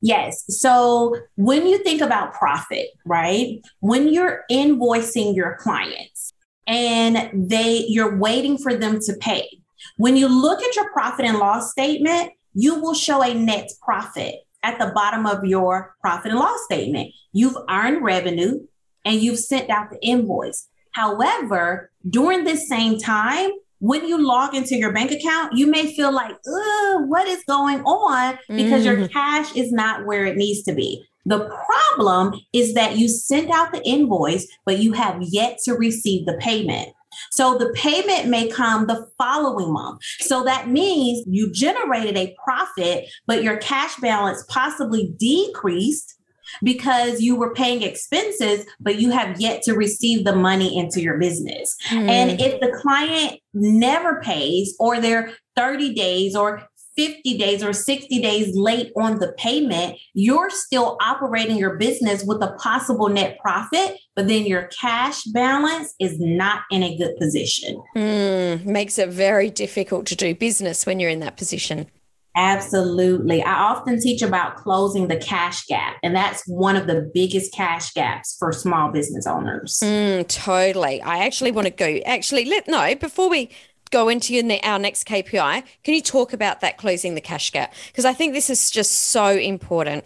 Yes. 0.00 0.44
So 0.48 1.16
when 1.36 1.66
you 1.66 1.78
think 1.78 2.02
about 2.02 2.34
profit, 2.34 2.88
right? 3.06 3.60
When 3.80 4.12
you're 4.12 4.44
invoicing 4.50 5.34
your 5.34 5.56
clients 5.58 6.34
and 6.66 7.48
they 7.50 7.84
you're 7.88 8.18
waiting 8.18 8.58
for 8.58 8.74
them 8.74 9.00
to 9.00 9.14
pay. 9.20 9.48
When 9.96 10.16
you 10.16 10.28
look 10.28 10.62
at 10.62 10.76
your 10.76 10.90
profit 10.92 11.26
and 11.26 11.38
loss 11.38 11.70
statement, 11.70 12.32
you 12.54 12.80
will 12.80 12.94
show 12.94 13.22
a 13.22 13.34
net 13.34 13.70
profit 13.82 14.36
at 14.62 14.78
the 14.78 14.92
bottom 14.94 15.26
of 15.26 15.44
your 15.44 15.94
profit 16.00 16.30
and 16.30 16.40
loss 16.40 16.64
statement. 16.64 17.12
You've 17.32 17.56
earned 17.68 18.02
revenue 18.02 18.60
and 19.04 19.20
you've 19.20 19.38
sent 19.38 19.70
out 19.70 19.90
the 19.90 19.98
invoice. 20.02 20.68
However, 20.92 21.90
during 22.08 22.44
this 22.44 22.68
same 22.68 22.98
time, 22.98 23.50
when 23.80 24.06
you 24.06 24.16
log 24.24 24.54
into 24.54 24.76
your 24.76 24.92
bank 24.92 25.10
account, 25.10 25.52
you 25.54 25.66
may 25.66 25.94
feel 25.94 26.12
like, 26.12 26.34
what 26.44 27.26
is 27.28 27.42
going 27.46 27.80
on? 27.82 28.38
Because 28.48 28.84
mm-hmm. 28.84 29.00
your 29.00 29.08
cash 29.08 29.54
is 29.56 29.72
not 29.72 30.06
where 30.06 30.24
it 30.24 30.36
needs 30.36 30.62
to 30.62 30.72
be. 30.72 31.04
The 31.26 31.50
problem 31.66 32.40
is 32.52 32.74
that 32.74 32.96
you 32.96 33.08
sent 33.08 33.50
out 33.50 33.72
the 33.72 33.82
invoice, 33.86 34.46
but 34.64 34.78
you 34.78 34.92
have 34.92 35.16
yet 35.20 35.58
to 35.64 35.72
receive 35.72 36.26
the 36.26 36.38
payment. 36.38 36.90
So 37.30 37.56
the 37.56 37.72
payment 37.74 38.28
may 38.28 38.48
come 38.48 38.86
the 38.86 39.06
following 39.18 39.72
month. 39.72 40.00
So 40.20 40.44
that 40.44 40.68
means 40.68 41.24
you 41.28 41.52
generated 41.52 42.16
a 42.16 42.34
profit, 42.44 43.08
but 43.26 43.42
your 43.42 43.56
cash 43.58 43.96
balance 43.96 44.44
possibly 44.48 45.14
decreased 45.18 46.16
because 46.62 47.20
you 47.20 47.36
were 47.36 47.54
paying 47.54 47.82
expenses, 47.82 48.66
but 48.80 49.00
you 49.00 49.10
have 49.10 49.40
yet 49.40 49.62
to 49.62 49.74
receive 49.74 50.24
the 50.24 50.36
money 50.36 50.78
into 50.78 51.00
your 51.00 51.18
business. 51.18 51.76
Mm. 51.90 52.08
And 52.08 52.40
if 52.40 52.60
the 52.60 52.76
client 52.80 53.40
never 53.52 54.20
pays 54.20 54.74
or 54.78 55.00
they're 55.00 55.32
30 55.56 55.94
days 55.94 56.34
or 56.34 56.68
50 56.96 57.38
days 57.38 57.62
or 57.62 57.72
60 57.72 58.20
days 58.20 58.54
late 58.54 58.92
on 58.96 59.18
the 59.18 59.32
payment, 59.36 59.98
you're 60.12 60.50
still 60.50 60.96
operating 61.00 61.56
your 61.56 61.76
business 61.76 62.24
with 62.24 62.42
a 62.42 62.52
possible 62.54 63.08
net 63.08 63.38
profit, 63.40 63.98
but 64.14 64.28
then 64.28 64.46
your 64.46 64.68
cash 64.80 65.24
balance 65.24 65.94
is 65.98 66.18
not 66.20 66.62
in 66.70 66.82
a 66.82 66.96
good 66.96 67.16
position. 67.16 67.82
Mm, 67.96 68.64
makes 68.64 68.98
it 68.98 69.08
very 69.08 69.50
difficult 69.50 70.06
to 70.06 70.16
do 70.16 70.34
business 70.34 70.86
when 70.86 71.00
you're 71.00 71.10
in 71.10 71.20
that 71.20 71.36
position. 71.36 71.90
Absolutely. 72.36 73.42
I 73.42 73.52
often 73.52 74.00
teach 74.00 74.20
about 74.20 74.56
closing 74.56 75.06
the 75.06 75.16
cash 75.16 75.66
gap, 75.66 75.96
and 76.02 76.16
that's 76.16 76.42
one 76.46 76.74
of 76.74 76.86
the 76.86 77.10
biggest 77.14 77.52
cash 77.52 77.92
gaps 77.92 78.36
for 78.38 78.52
small 78.52 78.90
business 78.90 79.26
owners. 79.26 79.78
Mm, 79.82 80.26
totally. 80.26 81.00
I 81.02 81.18
actually 81.18 81.52
want 81.52 81.66
to 81.66 81.72
go, 81.72 82.00
actually, 82.04 82.44
let 82.46 82.66
no, 82.66 82.94
before 82.96 83.28
we 83.28 83.50
go 83.90 84.08
into 84.08 84.36
our 84.64 84.78
next 84.78 85.06
KPI, 85.06 85.62
can 85.84 85.94
you 85.94 86.02
talk 86.02 86.32
about 86.32 86.60
that 86.60 86.76
closing 86.76 87.14
the 87.14 87.20
cash 87.20 87.52
gap? 87.52 87.72
Because 87.86 88.04
I 88.04 88.12
think 88.12 88.32
this 88.32 88.50
is 88.50 88.68
just 88.70 88.90
so 88.92 89.28
important. 89.28 90.04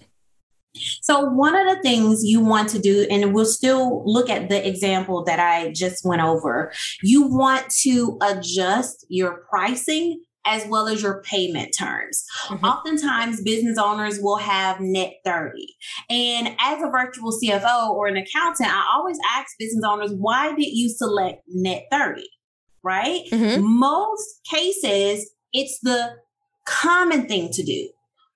So, 1.01 1.25
one 1.25 1.57
of 1.57 1.67
the 1.67 1.81
things 1.83 2.23
you 2.25 2.41
want 2.41 2.69
to 2.71 2.79
do, 2.79 3.07
and 3.11 3.33
we'll 3.33 3.47
still 3.47 4.03
look 4.05 4.29
at 4.29 4.51
the 4.51 4.69
example 4.69 5.25
that 5.25 5.41
I 5.41 5.73
just 5.73 6.05
went 6.05 6.23
over, 6.23 6.73
you 7.03 7.27
want 7.27 7.71
to 7.83 8.19
adjust 8.23 9.07
your 9.09 9.45
pricing 9.49 10.21
as 10.49 10.67
well 10.67 10.89
as 10.89 11.03
your 11.03 11.23
payment 11.23 11.75
terms. 11.79 12.25
Mm-hmm. 12.47 12.65
Oftentimes, 12.65 13.43
business 13.43 13.79
owners 13.79 14.19
will 14.21 14.39
have 14.39 14.81
net 14.81 15.15
30. 15.25 15.77
And 16.09 16.57
as 16.59 16.83
a 16.83 16.91
virtual 16.91 17.33
CFO 17.33 17.91
or 17.91 18.07
an 18.07 18.17
accountant, 18.17 18.71
I 18.71 18.85
always 18.95 19.19
ask 19.31 19.49
business 19.59 19.85
owners, 19.87 20.13
why 20.17 20.55
did 20.55 20.71
you 20.73 20.89
select 20.89 21.43
net 21.49 21.85
30? 21.93 22.23
Right? 22.83 23.25
Mm-hmm. 23.31 23.63
Most 23.63 24.41
cases, 24.51 25.31
it's 25.53 25.79
the 25.83 26.17
common 26.67 27.27
thing 27.27 27.51
to 27.53 27.63
do 27.63 27.89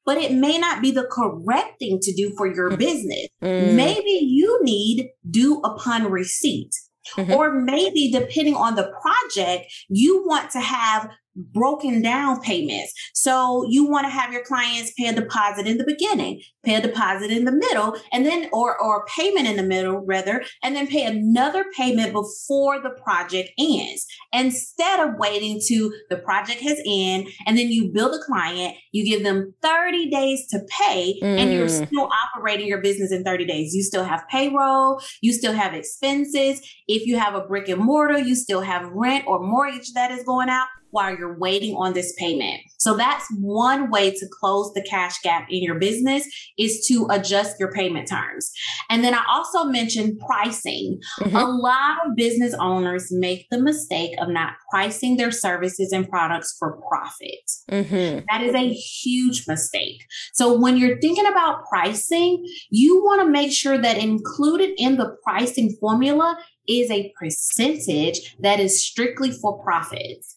but 0.04 0.18
it 0.18 0.32
may 0.32 0.58
not 0.58 0.82
be 0.82 0.90
the 0.90 1.04
correct 1.04 1.78
thing 1.78 1.98
to 2.02 2.12
do 2.14 2.34
for 2.36 2.52
your 2.52 2.70
mm-hmm. 2.70 2.78
business. 2.78 3.28
Mm. 3.40 3.74
Maybe 3.74 4.10
you 4.10 4.58
need 4.62 5.10
due 5.30 5.60
upon 5.60 6.10
receipt. 6.10 6.72
Mm-hmm. 7.16 7.32
Or 7.32 7.52
maybe 7.52 8.10
depending 8.12 8.54
on 8.54 8.76
the 8.76 8.92
project, 9.00 9.72
you 9.88 10.24
want 10.26 10.50
to 10.52 10.60
have 10.60 11.10
broken 11.36 12.02
down 12.02 12.40
payments. 12.40 12.92
So 13.14 13.64
you 13.68 13.88
want 13.88 14.06
to 14.06 14.10
have 14.10 14.32
your 14.32 14.44
clients 14.44 14.92
pay 14.98 15.06
a 15.06 15.14
deposit 15.14 15.66
in 15.66 15.78
the 15.78 15.84
beginning, 15.84 16.42
pay 16.64 16.74
a 16.74 16.80
deposit 16.80 17.30
in 17.30 17.44
the 17.44 17.52
middle, 17.52 17.96
and 18.12 18.26
then 18.26 18.48
or 18.52 18.80
or 18.80 19.06
payment 19.06 19.46
in 19.46 19.56
the 19.56 19.62
middle 19.62 20.04
rather, 20.06 20.44
and 20.62 20.76
then 20.76 20.86
pay 20.86 21.04
another 21.04 21.64
payment 21.76 22.12
before 22.12 22.80
the 22.80 22.90
project 23.02 23.50
ends. 23.58 24.06
Instead 24.32 25.00
of 25.00 25.18
waiting 25.18 25.60
to 25.68 25.92
the 26.10 26.16
project 26.16 26.60
has 26.60 26.80
end 26.86 27.28
and 27.46 27.56
then 27.56 27.68
you 27.68 27.90
build 27.92 28.14
a 28.14 28.24
client, 28.24 28.76
you 28.92 29.04
give 29.04 29.22
them 29.22 29.54
30 29.62 30.10
days 30.10 30.46
to 30.48 30.60
pay 30.86 31.18
mm. 31.22 31.38
and 31.38 31.52
you're 31.52 31.66
mm. 31.66 31.86
still 31.86 32.10
operating 32.34 32.66
your 32.66 32.80
business 32.80 33.12
in 33.12 33.24
30 33.24 33.46
days. 33.46 33.74
You 33.74 33.82
still 33.82 34.04
have 34.04 34.24
payroll, 34.28 35.00
you 35.20 35.32
still 35.32 35.52
have 35.52 35.74
expenses. 35.74 36.60
If 36.86 37.06
you 37.06 37.18
have 37.18 37.34
a 37.34 37.40
brick 37.40 37.68
and 37.68 37.80
mortar, 37.80 38.18
you 38.18 38.34
still 38.34 38.60
have 38.60 38.90
rent 38.92 39.24
or 39.26 39.40
mortgage 39.40 39.92
that 39.94 40.10
is 40.10 40.24
going 40.24 40.48
out 40.48 40.66
while 40.92 41.16
you're 41.16 41.38
waiting 41.38 41.74
on 41.74 41.94
this 41.94 42.14
payment. 42.18 42.60
So 42.78 42.96
that's 42.96 43.26
one 43.40 43.90
way 43.90 44.10
to 44.10 44.26
close 44.40 44.72
the 44.74 44.82
cash 44.88 45.20
gap 45.22 45.48
in 45.50 45.62
your 45.62 45.78
business 45.78 46.24
is 46.58 46.86
to 46.88 47.06
adjust 47.10 47.58
your 47.58 47.72
payment 47.72 48.08
terms. 48.08 48.52
And 48.90 49.02
then 49.02 49.14
I 49.14 49.24
also 49.28 49.64
mentioned 49.64 50.20
pricing. 50.24 51.00
Mm-hmm. 51.20 51.34
A 51.34 51.44
lot 51.44 51.96
of 52.06 52.14
business 52.14 52.54
owners 52.60 53.08
make 53.10 53.46
the 53.50 53.60
mistake 53.60 54.12
of 54.20 54.28
not 54.28 54.52
pricing 54.70 55.16
their 55.16 55.30
services 55.30 55.92
and 55.92 56.08
products 56.08 56.54
for 56.58 56.78
profit. 56.88 57.50
Mm-hmm. 57.70 58.26
That 58.30 58.42
is 58.42 58.54
a 58.54 58.72
huge 58.72 59.44
mistake. 59.48 60.04
So 60.34 60.58
when 60.58 60.76
you're 60.76 61.00
thinking 61.00 61.26
about 61.26 61.64
pricing, 61.70 62.44
you 62.70 63.02
want 63.02 63.22
to 63.22 63.30
make 63.30 63.50
sure 63.50 63.78
that 63.78 63.96
included 63.96 64.74
in 64.76 64.98
the 64.98 65.16
pricing 65.24 65.74
formula 65.80 66.38
is 66.68 66.90
a 66.90 67.12
percentage 67.18 68.36
that 68.40 68.60
is 68.60 68.84
strictly 68.84 69.32
for 69.32 69.62
profits 69.64 70.36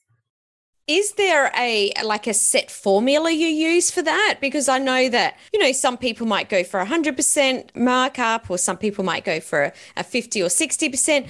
is 0.88 1.13
there 1.13 1.51
a 1.58 1.92
like 2.04 2.27
a 2.27 2.34
set 2.34 2.70
formula 2.70 3.32
you 3.32 3.48
use 3.48 3.89
for 3.89 4.01
that? 4.01 4.38
Because 4.39 4.70
i 4.70 4.77
know 4.77 5.10
that 5.10 5.38
you 5.51 5.60
know 5.60 5.72
some 5.72 5.98
people 5.98 6.27
might 6.27 6.50
go 6.50 6.63
for 6.63 6.80
a 6.80 6.86
100% 6.86 7.75
markup 7.75 8.50
or 8.50 8.58
some 8.58 8.77
people 8.77 9.04
might 9.04 9.24
go 9.24 9.39
for 9.39 9.74
a 9.98 10.04
50 10.04 10.42
or 10.42 10.48
60% 10.48 11.27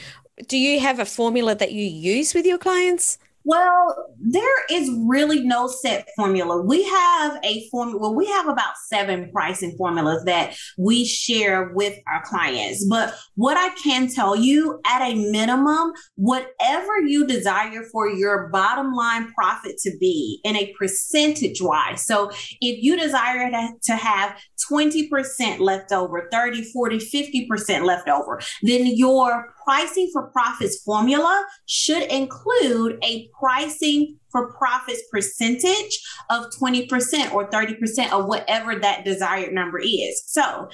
do 0.48 0.58
you 0.58 0.80
have 0.82 1.00
a 1.00 1.06
formula 1.06 1.56
that 1.56 1.72
you 1.72 1.86
use 1.86 2.34
with 2.34 2.46
your 2.46 2.58
clients 2.58 3.18
well, 3.46 4.08
there 4.20 4.66
is 4.72 4.90
really 5.06 5.42
no 5.44 5.68
set 5.68 6.10
formula. 6.16 6.62
We 6.62 6.84
have 6.84 7.40
a 7.44 7.70
formula, 7.70 8.00
well, 8.02 8.16
we 8.16 8.26
have 8.26 8.48
about 8.48 8.76
seven 8.88 9.32
pricing 9.32 9.76
formulas 9.78 10.24
that 10.26 10.56
we 10.78 11.06
share 11.06 11.72
with 11.74 11.98
our 12.08 12.24
clients. 12.26 12.86
But 12.90 13.16
what 13.36 13.56
I 13.56 13.70
can 13.76 14.10
tell 14.10 14.36
you 14.36 14.80
at 14.86 15.02
a 15.02 15.16
minimum, 15.32 15.94
whatever 16.16 17.00
you 17.06 17.28
desire 17.28 17.84
for 17.92 18.10
your 18.10 18.50
bottom 18.50 18.94
line 18.94 19.32
profit 19.34 19.78
to 19.84 19.92
be 20.00 20.40
in 20.44 20.56
a 20.56 20.74
percentage 20.78 21.62
wise. 21.62 22.06
So 22.06 22.32
if 22.62 22.84
you 22.84 23.00
desire 23.00 23.52
to 23.84 23.96
have 23.96 24.40
20% 24.72 25.60
left 25.60 25.92
over, 25.92 26.28
30, 26.32 26.64
40, 26.64 26.98
50% 26.98 27.84
left 27.84 28.10
over, 28.10 28.42
then 28.64 28.88
your 28.88 29.54
pricing 29.66 30.10
for 30.14 30.30
profits 30.32 30.82
formula 30.84 31.46
should 31.66 32.04
include 32.04 32.98
a 33.04 33.30
pricing 33.38 34.18
for 34.32 34.54
profits 34.54 35.02
percentage 35.12 36.00
of 36.30 36.46
20% 36.62 37.34
or 37.34 37.50
30% 37.50 38.12
of 38.12 38.28
whatever 38.28 38.76
that 38.76 39.04
desired 39.04 39.54
number 39.54 39.80
is. 39.80 40.24
So 40.28 40.70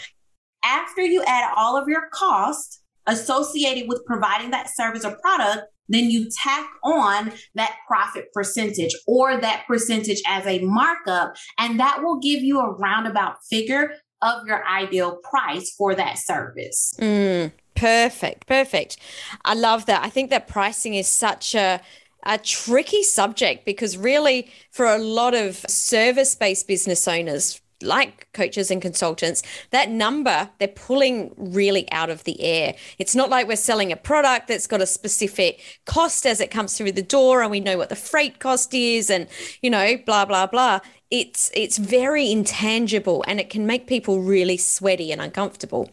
after 0.63 1.01
you 1.01 1.23
add 1.25 1.53
all 1.55 1.77
of 1.77 1.87
your 1.87 2.09
costs 2.11 2.81
associated 3.07 3.87
with 3.87 4.05
providing 4.05 4.51
that 4.51 4.69
service 4.69 5.05
or 5.05 5.17
product, 5.21 5.67
then 5.89 6.09
you 6.09 6.29
tack 6.43 6.67
on 6.83 7.33
that 7.55 7.75
profit 7.87 8.31
percentage 8.33 8.95
or 9.07 9.39
that 9.39 9.65
percentage 9.67 10.21
as 10.25 10.45
a 10.45 10.59
markup, 10.59 11.35
and 11.59 11.79
that 11.79 12.01
will 12.01 12.19
give 12.19 12.41
you 12.41 12.59
a 12.59 12.71
roundabout 12.71 13.35
figure 13.49 13.91
of 14.21 14.45
your 14.45 14.65
ideal 14.67 15.19
price 15.29 15.73
for 15.77 15.95
that 15.95 16.17
service. 16.17 16.93
Mm, 16.99 17.51
perfect, 17.75 18.47
perfect. 18.47 18.97
I 19.45 19.53
love 19.53 19.85
that. 19.87 20.03
I 20.03 20.09
think 20.09 20.29
that 20.29 20.47
pricing 20.47 20.93
is 20.95 21.07
such 21.07 21.55
a 21.55 21.81
a 22.23 22.37
tricky 22.37 23.01
subject 23.01 23.65
because 23.65 23.97
really 23.97 24.51
for 24.69 24.85
a 24.85 24.99
lot 24.99 25.33
of 25.33 25.55
service-based 25.67 26.67
business 26.67 27.07
owners 27.07 27.59
like 27.81 28.31
coaches 28.33 28.69
and 28.69 28.79
consultants, 28.79 29.41
that 29.71 29.89
number 29.89 30.49
they're 30.59 30.67
pulling 30.67 31.33
really 31.35 31.91
out 31.91 32.09
of 32.09 32.23
the 32.25 32.39
air. 32.41 32.75
It's 32.99 33.15
not 33.15 33.29
like 33.29 33.47
we're 33.47 33.55
selling 33.55 33.91
a 33.91 33.95
product 33.95 34.47
that's 34.47 34.67
got 34.67 34.81
a 34.81 34.85
specific 34.85 35.59
cost 35.85 36.25
as 36.25 36.39
it 36.39 36.51
comes 36.51 36.77
through 36.77 36.91
the 36.91 37.01
door 37.01 37.41
and 37.41 37.49
we 37.49 37.59
know 37.59 37.77
what 37.77 37.89
the 37.89 37.95
freight 37.95 38.39
cost 38.39 38.73
is 38.73 39.09
and 39.09 39.27
you 39.61 39.69
know 39.69 39.97
blah 40.05 40.25
blah 40.25 40.45
blah 40.45 40.79
it's 41.09 41.51
it's 41.53 41.77
very 41.77 42.31
intangible 42.31 43.23
and 43.27 43.39
it 43.39 43.49
can 43.49 43.65
make 43.65 43.85
people 43.85 44.21
really 44.21 44.57
sweaty 44.57 45.11
and 45.11 45.21
uncomfortable. 45.21 45.89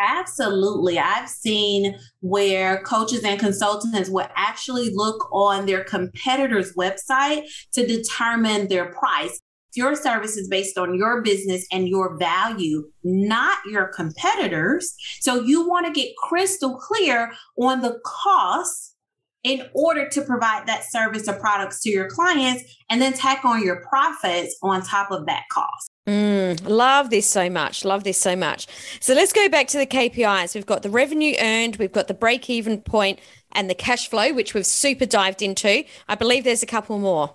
Absolutely. 0.00 0.98
I've 0.98 1.28
seen 1.28 1.98
where 2.20 2.82
coaches 2.82 3.24
and 3.24 3.38
consultants 3.38 4.08
will 4.08 4.28
actually 4.36 4.90
look 4.94 5.28
on 5.32 5.66
their 5.66 5.82
competitor's 5.82 6.74
website 6.74 7.42
to 7.72 7.84
determine 7.84 8.68
their 8.68 8.86
price. 8.92 9.40
Your 9.74 9.96
service 9.96 10.36
is 10.36 10.48
based 10.48 10.78
on 10.78 10.94
your 10.94 11.20
business 11.22 11.66
and 11.72 11.88
your 11.88 12.16
value, 12.16 12.90
not 13.04 13.58
your 13.66 13.88
competitors. 13.88 14.94
So 15.20 15.42
you 15.42 15.68
want 15.68 15.86
to 15.86 15.92
get 15.92 16.16
crystal 16.16 16.76
clear 16.76 17.32
on 17.56 17.80
the 17.80 18.00
cost 18.04 18.94
in 19.44 19.68
order 19.74 20.08
to 20.08 20.22
provide 20.22 20.66
that 20.66 20.84
service 20.84 21.28
or 21.28 21.34
products 21.34 21.80
to 21.82 21.90
your 21.90 22.08
clients 22.08 22.64
and 22.90 23.00
then 23.00 23.12
tack 23.12 23.44
on 23.44 23.62
your 23.62 23.82
profits 23.88 24.56
on 24.62 24.82
top 24.82 25.10
of 25.10 25.26
that 25.26 25.44
cost. 25.52 25.90
Mm, 26.08 26.66
love 26.66 27.10
this 27.10 27.28
so 27.28 27.50
much. 27.50 27.84
Love 27.84 28.02
this 28.02 28.16
so 28.16 28.34
much. 28.34 28.66
So 28.98 29.12
let's 29.12 29.30
go 29.30 29.46
back 29.50 29.68
to 29.68 29.78
the 29.78 29.84
KPIs. 29.84 30.54
We've 30.54 30.64
got 30.64 30.82
the 30.82 30.88
revenue 30.88 31.34
earned, 31.38 31.76
we've 31.76 31.92
got 31.92 32.08
the 32.08 32.14
break 32.14 32.48
even 32.48 32.80
point, 32.80 33.18
and 33.52 33.68
the 33.68 33.74
cash 33.74 34.08
flow, 34.08 34.32
which 34.32 34.54
we've 34.54 34.64
super 34.64 35.04
dived 35.04 35.42
into. 35.42 35.84
I 36.08 36.14
believe 36.14 36.44
there's 36.44 36.62
a 36.62 36.66
couple 36.66 36.98
more. 36.98 37.34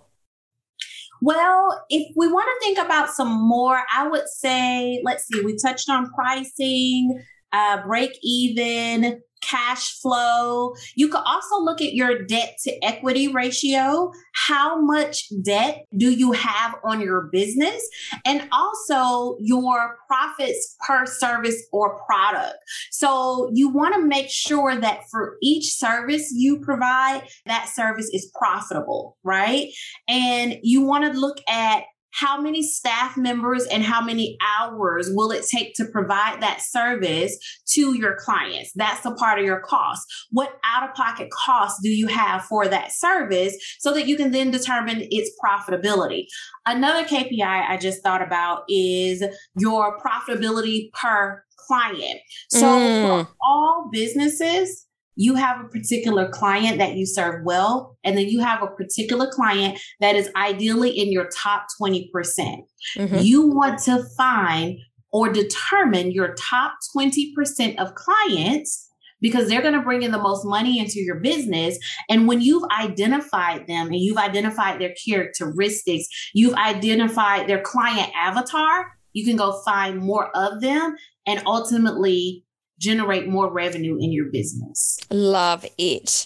Well, 1.22 1.86
if 1.92 2.14
we 2.16 2.28
want 2.28 2.48
to 2.48 2.66
think 2.66 2.80
about 2.84 3.12
some 3.12 3.48
more, 3.48 3.80
I 3.94 4.08
would 4.08 4.28
say, 4.28 5.02
let's 5.06 5.28
see, 5.28 5.42
we 5.42 5.56
touched 5.56 5.88
on 5.88 6.12
pricing, 6.12 7.24
uh, 7.52 7.86
break 7.86 8.18
even, 8.24 9.22
cash 9.50 10.00
flow. 10.02 10.74
You 10.96 11.10
could 11.10 11.24
also 11.26 11.60
look 11.60 11.82
at 11.82 11.94
your 11.94 12.24
debt 12.24 12.58
to 12.64 12.86
equity 12.86 13.28
ratio. 13.28 14.12
How 14.48 14.82
much 14.82 15.28
debt 15.44 15.86
do 15.96 16.12
you 16.12 16.32
have 16.32 16.76
on 16.84 17.02
your 17.02 17.30
business? 17.32 17.88
And 18.26 18.48
also 18.52 19.38
your 19.40 19.98
profits 20.08 20.76
per 20.88 21.06
service 21.06 21.62
or 21.72 22.00
product. 22.06 22.56
So 22.92 23.50
you 23.54 23.70
want 23.70 23.96
to 23.96 24.02
make 24.02 24.30
sure 24.30 24.76
that 24.76 25.02
for 25.12 25.38
each 25.42 25.74
service 25.74 26.32
you 26.36 26.60
provide, 26.60 27.24
that 27.46 27.70
service 27.70 28.10
is 28.14 28.32
profitable, 28.38 29.18
right? 29.24 29.70
And 30.08 30.58
you 30.64 30.82
want 30.82 31.12
to 31.12 31.20
look 31.20 31.38
at 31.48 31.84
how 32.14 32.40
many 32.40 32.62
staff 32.62 33.18
members 33.18 33.66
and 33.66 33.84
how 33.84 34.02
many 34.02 34.38
hours 34.42 35.10
will 35.12 35.32
it 35.32 35.46
take 35.50 35.74
to 35.76 35.86
provide 35.86 36.42
that 36.42 36.62
service 36.62 37.38
to 37.70 37.94
your 37.98 38.16
clients? 38.20 38.72
That's 38.76 39.06
a 39.06 39.12
part 39.12 39.40
of 39.40 39.46
your 39.46 39.62
cost. 39.62 40.02
What 40.30 40.54
out 40.64 40.88
of 40.88 40.96
pocket 40.96 41.30
costs 41.32 41.80
do 41.82 41.90
you 41.90 42.08
have 42.08 42.44
for 42.46 42.68
that 42.68 42.92
service 42.92 43.58
so 43.80 43.94
that 43.94 44.08
you 44.08 44.16
can 44.16 44.32
then 44.32 44.52
determine 44.52 45.08
its 45.10 45.32
profitability? 45.44 46.26
Another 46.66 47.04
KPI 47.04 47.42
I 47.42 47.78
just 47.78 48.04
thought 48.04 48.22
about 48.22 48.64
is 48.70 49.24
your 49.58 50.00
profitability 50.00 50.92
per 50.94 51.44
client. 51.68 52.20
So 52.50 52.68
mm. 52.68 53.26
for 53.26 53.32
all 53.42 53.90
businesses, 53.92 54.86
you 55.16 55.36
have 55.36 55.60
a 55.64 55.68
particular 55.68 56.30
client 56.30 56.78
that 56.80 56.96
you 56.96 57.06
serve 57.06 57.44
well, 57.44 57.98
and 58.04 58.18
then 58.18 58.28
you 58.28 58.40
have 58.40 58.64
a 58.64 58.68
particular 58.68 59.28
client 59.32 59.80
that 60.00 60.16
is 60.16 60.30
ideally 60.36 60.90
in 60.90 61.12
your 61.12 61.30
top 61.36 61.68
20%. 61.82 62.12
percent 62.12 62.66
mm 62.98 63.10
hmm 63.10 63.18
You 63.18 63.48
want 63.48 63.80
to 63.84 64.04
find 64.18 64.80
or 65.12 65.32
determine 65.32 66.12
your 66.12 66.34
top 66.34 66.74
20% 66.96 67.78
of 67.78 67.94
clients 67.96 68.90
because 69.22 69.48
they're 69.48 69.62
going 69.62 69.76
to 69.76 69.82
bring 69.82 70.04
in 70.04 70.12
the 70.12 70.18
most 70.18 70.44
money 70.44 70.80
into 70.80 71.00
your 71.00 71.20
business. 71.20 71.78
And 72.10 72.28
when 72.28 72.42
you've 72.42 72.66
identified 72.78 73.68
them 73.68 73.88
and 73.88 73.96
you've 73.96 74.18
identified 74.18 74.82
their 74.82 74.94
characteristics, 75.06 76.08
you've 76.34 76.56
identified 76.56 77.48
their 77.48 77.62
client 77.62 78.12
avatar, 78.16 78.92
you 79.14 79.24
can 79.24 79.38
go 79.38 79.62
find 79.64 80.00
more 80.00 80.30
of 80.36 80.62
them 80.62 80.96
and 81.26 81.42
ultimately 81.46 82.44
generate 82.80 83.28
more 83.28 83.52
revenue 83.52 83.98
in 84.00 84.12
your 84.12 84.26
business. 84.32 85.00
Love 85.10 85.66
it. 85.78 86.26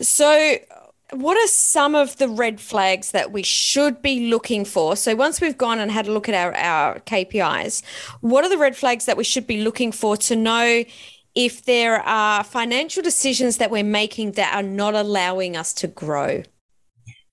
So, 0.00 0.56
what 1.12 1.36
are 1.36 1.48
some 1.48 1.94
of 1.94 2.16
the 2.16 2.28
red 2.28 2.58
flags 2.58 3.10
that 3.10 3.32
we 3.32 3.42
should 3.42 4.00
be 4.00 4.30
looking 4.30 4.64
for? 4.64 4.96
So, 4.96 5.14
once 5.14 5.40
we've 5.40 5.58
gone 5.58 5.78
and 5.78 5.90
had 5.90 6.08
a 6.08 6.12
look 6.12 6.28
at 6.28 6.34
our, 6.34 6.54
our 6.54 7.00
KPIs, 7.00 7.82
what 8.20 8.44
are 8.44 8.48
the 8.48 8.58
red 8.58 8.76
flags 8.76 9.04
that 9.06 9.16
we 9.16 9.24
should 9.24 9.46
be 9.46 9.62
looking 9.62 9.92
for 9.92 10.16
to 10.18 10.36
know 10.36 10.84
if 11.34 11.64
there 11.64 12.00
are 12.00 12.44
financial 12.44 13.02
decisions 13.02 13.56
that 13.56 13.70
we're 13.70 13.84
making 13.84 14.32
that 14.32 14.54
are 14.54 14.62
not 14.62 14.94
allowing 14.94 15.56
us 15.56 15.72
to 15.74 15.86
grow? 15.86 16.42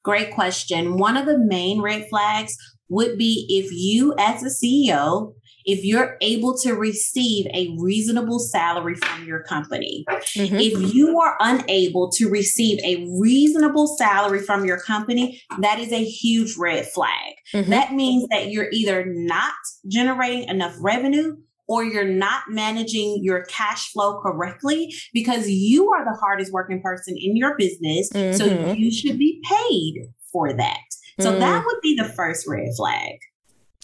Great 0.03 0.33
question. 0.33 0.97
One 0.97 1.17
of 1.17 1.25
the 1.25 1.37
main 1.37 1.81
red 1.81 2.07
flags 2.09 2.55
would 2.89 3.17
be 3.17 3.45
if 3.49 3.71
you, 3.71 4.15
as 4.17 4.43
a 4.43 4.47
CEO, 4.47 5.33
if 5.69 5.83
you're 5.83 6.17
able 6.21 6.57
to 6.57 6.73
receive 6.73 7.45
a 7.53 7.75
reasonable 7.79 8.39
salary 8.39 8.95
from 8.95 9.25
your 9.25 9.43
company. 9.43 10.03
Mm-hmm. 10.35 10.55
If 10.55 10.93
you 10.95 11.19
are 11.19 11.37
unable 11.39 12.09
to 12.13 12.27
receive 12.27 12.79
a 12.83 13.07
reasonable 13.19 13.95
salary 13.97 14.39
from 14.39 14.65
your 14.65 14.79
company, 14.79 15.41
that 15.59 15.77
is 15.77 15.91
a 15.91 16.03
huge 16.03 16.57
red 16.57 16.87
flag. 16.87 17.35
Mm-hmm. 17.53 17.69
That 17.69 17.93
means 17.93 18.27
that 18.31 18.49
you're 18.49 18.69
either 18.71 19.05
not 19.07 19.53
generating 19.87 20.49
enough 20.49 20.75
revenue 20.81 21.37
or 21.67 21.83
you're 21.83 22.03
not 22.03 22.43
managing 22.49 23.19
your 23.21 23.45
cash 23.45 23.91
flow 23.91 24.19
correctly 24.21 24.91
because 25.13 25.47
you 25.47 25.91
are 25.91 26.03
the 26.03 26.17
hardest 26.19 26.51
working 26.51 26.81
person 26.81 27.15
in 27.15 27.37
your 27.37 27.55
business. 27.57 28.09
Mm-hmm. 28.11 28.37
So 28.37 28.73
you 28.73 28.91
should 28.91 29.19
be 29.19 29.39
paid 29.47 30.07
for 30.33 30.51
that. 30.51 30.79
So 31.19 31.33
mm. 31.33 31.39
that 31.39 31.63
would 31.65 31.81
be 31.81 31.95
the 31.95 32.09
first 32.15 32.47
red 32.47 32.69
flag. 32.75 33.19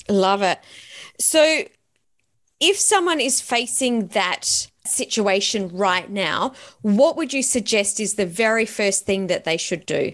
Love 0.09 0.41
it. 0.41 0.59
So 1.19 1.63
if 2.59 2.77
someone 2.77 3.19
is 3.19 3.41
facing 3.41 4.07
that 4.07 4.67
situation 4.85 5.69
right 5.69 6.09
now, 6.09 6.53
what 6.81 7.17
would 7.17 7.33
you 7.33 7.43
suggest 7.43 7.99
is 7.99 8.15
the 8.15 8.25
very 8.25 8.65
first 8.65 9.05
thing 9.05 9.27
that 9.27 9.43
they 9.43 9.57
should 9.57 9.85
do? 9.85 10.13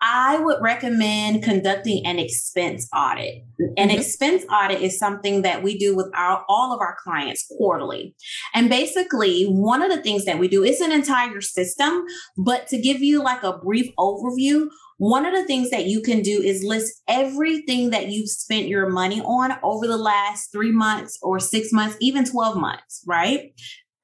I 0.00 0.38
would 0.38 0.58
recommend 0.60 1.42
conducting 1.42 2.06
an 2.06 2.18
expense 2.18 2.88
audit. 2.94 3.42
An 3.76 3.88
mm-hmm. 3.88 3.98
expense 3.98 4.44
audit 4.52 4.80
is 4.80 4.98
something 4.98 5.42
that 5.42 5.62
we 5.62 5.76
do 5.76 5.96
with 5.96 6.10
our, 6.14 6.44
all 6.48 6.72
of 6.72 6.80
our 6.80 6.96
clients 7.02 7.46
quarterly. 7.56 8.14
And 8.54 8.68
basically, 8.68 9.44
one 9.44 9.82
of 9.82 9.90
the 9.90 10.02
things 10.02 10.24
that 10.24 10.38
we 10.38 10.48
do 10.48 10.62
is 10.62 10.80
an 10.80 10.92
entire 10.92 11.40
system, 11.40 12.04
but 12.36 12.68
to 12.68 12.78
give 12.78 13.00
you 13.00 13.22
like 13.22 13.42
a 13.42 13.58
brief 13.58 13.90
overview, 13.98 14.68
one 14.98 15.24
of 15.24 15.32
the 15.34 15.44
things 15.44 15.70
that 15.70 15.86
you 15.86 16.02
can 16.02 16.22
do 16.22 16.42
is 16.42 16.64
list 16.64 17.02
everything 17.06 17.90
that 17.90 18.08
you've 18.08 18.28
spent 18.28 18.66
your 18.66 18.88
money 18.90 19.20
on 19.20 19.52
over 19.62 19.86
the 19.86 19.96
last 19.96 20.50
three 20.52 20.72
months 20.72 21.18
or 21.22 21.38
six 21.38 21.72
months, 21.72 21.96
even 22.00 22.24
12 22.24 22.56
months, 22.56 23.04
right? 23.06 23.52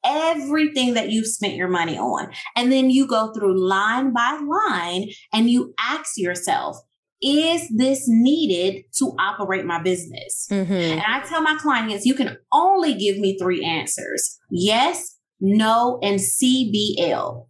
Everything 0.04 0.94
that 0.94 1.10
you've 1.10 1.26
spent 1.26 1.54
your 1.54 1.68
money 1.68 1.98
on. 1.98 2.30
And 2.56 2.70
then 2.70 2.90
you 2.90 3.06
go 3.06 3.32
through 3.32 3.58
line 3.58 4.12
by 4.12 4.40
line 4.46 5.08
and 5.32 5.50
you 5.50 5.74
ask 5.78 6.12
yourself, 6.16 6.76
is 7.22 7.68
this 7.70 8.04
needed 8.06 8.84
to 8.98 9.14
operate 9.18 9.64
my 9.64 9.82
business? 9.82 10.46
Mm-hmm. 10.50 10.72
And 10.72 11.02
I 11.06 11.20
tell 11.20 11.40
my 11.40 11.56
clients, 11.56 12.04
you 12.04 12.14
can 12.14 12.36
only 12.52 12.94
give 12.94 13.18
me 13.18 13.38
three 13.38 13.64
answers 13.64 14.38
yes, 14.50 15.16
no, 15.40 15.98
and 16.02 16.20
CBL. 16.20 17.46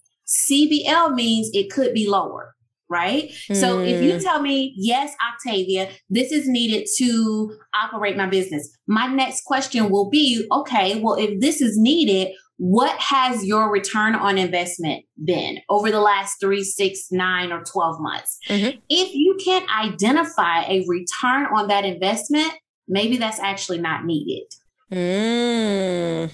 CBL 0.50 1.14
means 1.14 1.50
it 1.52 1.70
could 1.70 1.92
be 1.92 2.08
lower 2.08 2.54
right? 2.90 3.30
Mm. 3.50 3.56
So 3.56 3.80
if 3.80 4.02
you 4.02 4.12
mm. 4.12 4.22
tell 4.22 4.40
me, 4.40 4.74
yes, 4.76 5.14
Octavia, 5.32 5.90
this 6.10 6.30
is 6.30 6.46
needed 6.46 6.86
to 6.98 7.56
operate 7.74 8.16
my 8.16 8.26
business, 8.26 8.76
my 8.86 9.06
next 9.06 9.44
question 9.44 9.90
will 9.90 10.10
be, 10.10 10.46
okay, 10.52 11.00
well, 11.00 11.14
if 11.14 11.40
this 11.40 11.60
is 11.60 11.76
needed, 11.76 12.34
what 12.56 12.96
has 13.00 13.44
your 13.44 13.70
return 13.70 14.14
on 14.14 14.38
investment 14.38 15.04
been 15.22 15.58
over 15.68 15.90
the 15.90 16.00
last 16.00 16.36
three, 16.40 16.62
six, 16.62 17.10
nine, 17.10 17.50
or 17.50 17.64
12 17.64 18.00
months? 18.00 18.38
Mm-hmm. 18.48 18.78
If 18.88 19.14
you 19.14 19.36
can't 19.44 19.68
identify 19.76 20.62
a 20.64 20.84
return 20.88 21.46
on 21.46 21.68
that 21.68 21.84
investment, 21.84 22.52
maybe 22.86 23.16
that's 23.16 23.40
actually 23.40 23.78
not 23.78 24.04
needed. 24.04 24.46
Mm. 24.92 26.30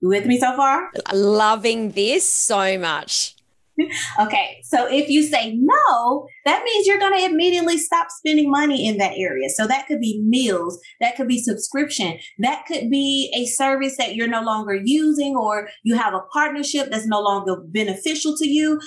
You 0.00 0.08
with 0.08 0.26
me 0.26 0.38
so 0.38 0.54
far? 0.54 0.90
Loving 1.12 1.92
this 1.92 2.28
so 2.28 2.78
much. 2.78 3.34
okay, 4.20 4.58
so 4.62 4.86
if 4.90 5.08
you 5.08 5.22
say 5.22 5.56
no, 5.56 6.26
that 6.44 6.62
means 6.64 6.86
you're 6.86 6.98
going 6.98 7.18
to 7.18 7.24
immediately 7.24 7.78
stop 7.78 8.08
spending 8.10 8.50
money 8.50 8.86
in 8.86 8.98
that 8.98 9.14
area. 9.16 9.48
So 9.48 9.66
that 9.66 9.86
could 9.86 10.00
be 10.00 10.22
meals, 10.24 10.78
that 11.00 11.16
could 11.16 11.28
be 11.28 11.42
subscription, 11.42 12.18
that 12.38 12.64
could 12.66 12.88
be 12.90 13.32
a 13.36 13.46
service 13.46 13.96
that 13.96 14.14
you're 14.14 14.28
no 14.28 14.42
longer 14.42 14.74
using, 14.74 15.34
or 15.36 15.68
you 15.82 15.96
have 15.96 16.14
a 16.14 16.22
partnership 16.32 16.88
that's 16.90 17.06
no 17.06 17.20
longer 17.20 17.56
beneficial 17.66 18.36
to 18.36 18.48
you. 18.48 18.80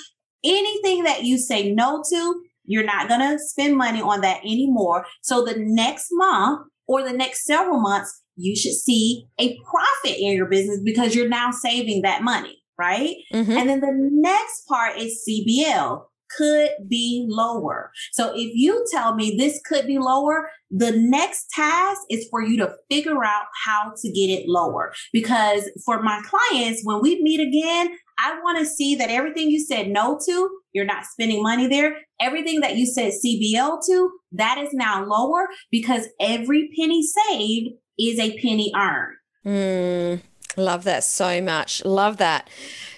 Anything 0.44 1.04
that 1.04 1.24
you 1.24 1.36
say 1.36 1.72
no 1.72 2.02
to, 2.10 2.42
you're 2.64 2.84
not 2.84 3.08
going 3.08 3.20
to 3.20 3.38
spend 3.38 3.76
money 3.76 4.00
on 4.00 4.20
that 4.22 4.40
anymore. 4.40 5.04
So 5.22 5.44
the 5.44 5.56
next 5.56 6.08
month 6.12 6.68
or 6.86 7.02
the 7.02 7.12
next 7.12 7.44
several 7.44 7.80
months, 7.80 8.22
you 8.36 8.54
should 8.56 8.74
see 8.74 9.26
a 9.38 9.58
profit 9.68 10.18
in 10.18 10.36
your 10.36 10.48
business 10.48 10.80
because 10.84 11.14
you're 11.14 11.28
now 11.28 11.50
saving 11.50 12.02
that 12.02 12.22
money 12.22 12.57
right? 12.78 13.16
Mm-hmm. 13.32 13.50
And 13.50 13.68
then 13.68 13.80
the 13.80 14.08
next 14.12 14.66
part 14.68 14.98
is 14.98 15.24
CBL 15.28 16.02
could 16.36 16.70
be 16.88 17.26
lower. 17.28 17.90
So 18.12 18.32
if 18.34 18.52
you 18.54 18.84
tell 18.90 19.14
me 19.14 19.36
this 19.36 19.60
could 19.64 19.86
be 19.86 19.98
lower, 19.98 20.50
the 20.70 20.92
next 20.92 21.46
task 21.50 22.00
is 22.10 22.28
for 22.30 22.42
you 22.42 22.58
to 22.58 22.74
figure 22.90 23.24
out 23.24 23.46
how 23.64 23.92
to 23.96 24.12
get 24.12 24.26
it 24.26 24.44
lower. 24.46 24.92
Because 25.12 25.70
for 25.84 26.02
my 26.02 26.20
clients, 26.24 26.82
when 26.84 27.00
we 27.00 27.22
meet 27.22 27.40
again, 27.40 27.96
I 28.18 28.38
want 28.42 28.58
to 28.58 28.66
see 28.66 28.96
that 28.96 29.10
everything 29.10 29.48
you 29.50 29.64
said 29.64 29.88
no 29.88 30.18
to, 30.26 30.50
you're 30.72 30.84
not 30.84 31.06
spending 31.06 31.42
money 31.42 31.66
there. 31.66 31.96
Everything 32.20 32.60
that 32.60 32.76
you 32.76 32.84
said 32.84 33.12
CBL 33.12 33.80
to, 33.86 34.10
that 34.32 34.58
is 34.58 34.70
now 34.72 35.04
lower 35.04 35.48
because 35.70 36.06
every 36.20 36.68
penny 36.78 37.02
saved 37.02 37.70
is 37.98 38.18
a 38.18 38.38
penny 38.40 38.72
earned. 38.76 39.16
Mm. 39.46 40.20
Love 40.58 40.82
that 40.84 41.04
so 41.04 41.40
much. 41.40 41.84
Love 41.84 42.16
that. 42.16 42.50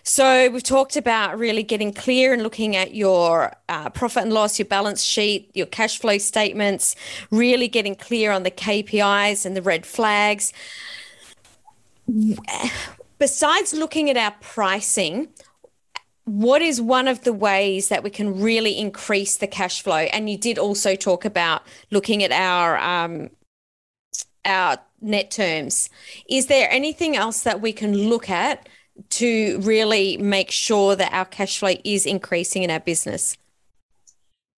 So, 0.02 0.48
we've 0.50 0.62
talked 0.62 0.96
about 0.96 1.38
really 1.38 1.62
getting 1.62 1.92
clear 1.92 2.32
and 2.32 2.42
looking 2.42 2.74
at 2.74 2.94
your 2.94 3.52
uh, 3.68 3.90
profit 3.90 4.22
and 4.22 4.32
loss, 4.32 4.58
your 4.58 4.66
balance 4.66 5.02
sheet, 5.02 5.50
your 5.54 5.66
cash 5.66 5.98
flow 5.98 6.16
statements, 6.16 6.96
really 7.30 7.68
getting 7.68 7.94
clear 7.94 8.32
on 8.32 8.42
the 8.42 8.50
KPIs 8.50 9.44
and 9.44 9.54
the 9.54 9.60
red 9.60 9.84
flags. 9.84 10.54
Besides 13.18 13.74
looking 13.74 14.08
at 14.08 14.16
our 14.16 14.34
pricing, 14.40 15.28
what 16.24 16.62
is 16.62 16.80
one 16.80 17.08
of 17.08 17.24
the 17.24 17.34
ways 17.34 17.90
that 17.90 18.02
we 18.02 18.08
can 18.08 18.40
really 18.40 18.78
increase 18.78 19.36
the 19.36 19.46
cash 19.46 19.82
flow? 19.82 19.96
And 19.96 20.30
you 20.30 20.38
did 20.38 20.58
also 20.58 20.94
talk 20.94 21.26
about 21.26 21.62
looking 21.90 22.22
at 22.22 22.32
our 22.32 22.78
um, 22.78 23.28
our 24.46 24.78
net 25.00 25.30
terms. 25.30 25.88
Is 26.28 26.46
there 26.46 26.70
anything 26.70 27.16
else 27.16 27.42
that 27.42 27.60
we 27.60 27.72
can 27.72 28.08
look 28.08 28.28
at 28.28 28.68
to 29.10 29.58
really 29.60 30.16
make 30.18 30.50
sure 30.50 30.96
that 30.96 31.12
our 31.12 31.24
cash 31.24 31.58
flow 31.58 31.74
is 31.84 32.06
increasing 32.06 32.62
in 32.62 32.70
our 32.70 32.80
business? 32.80 33.36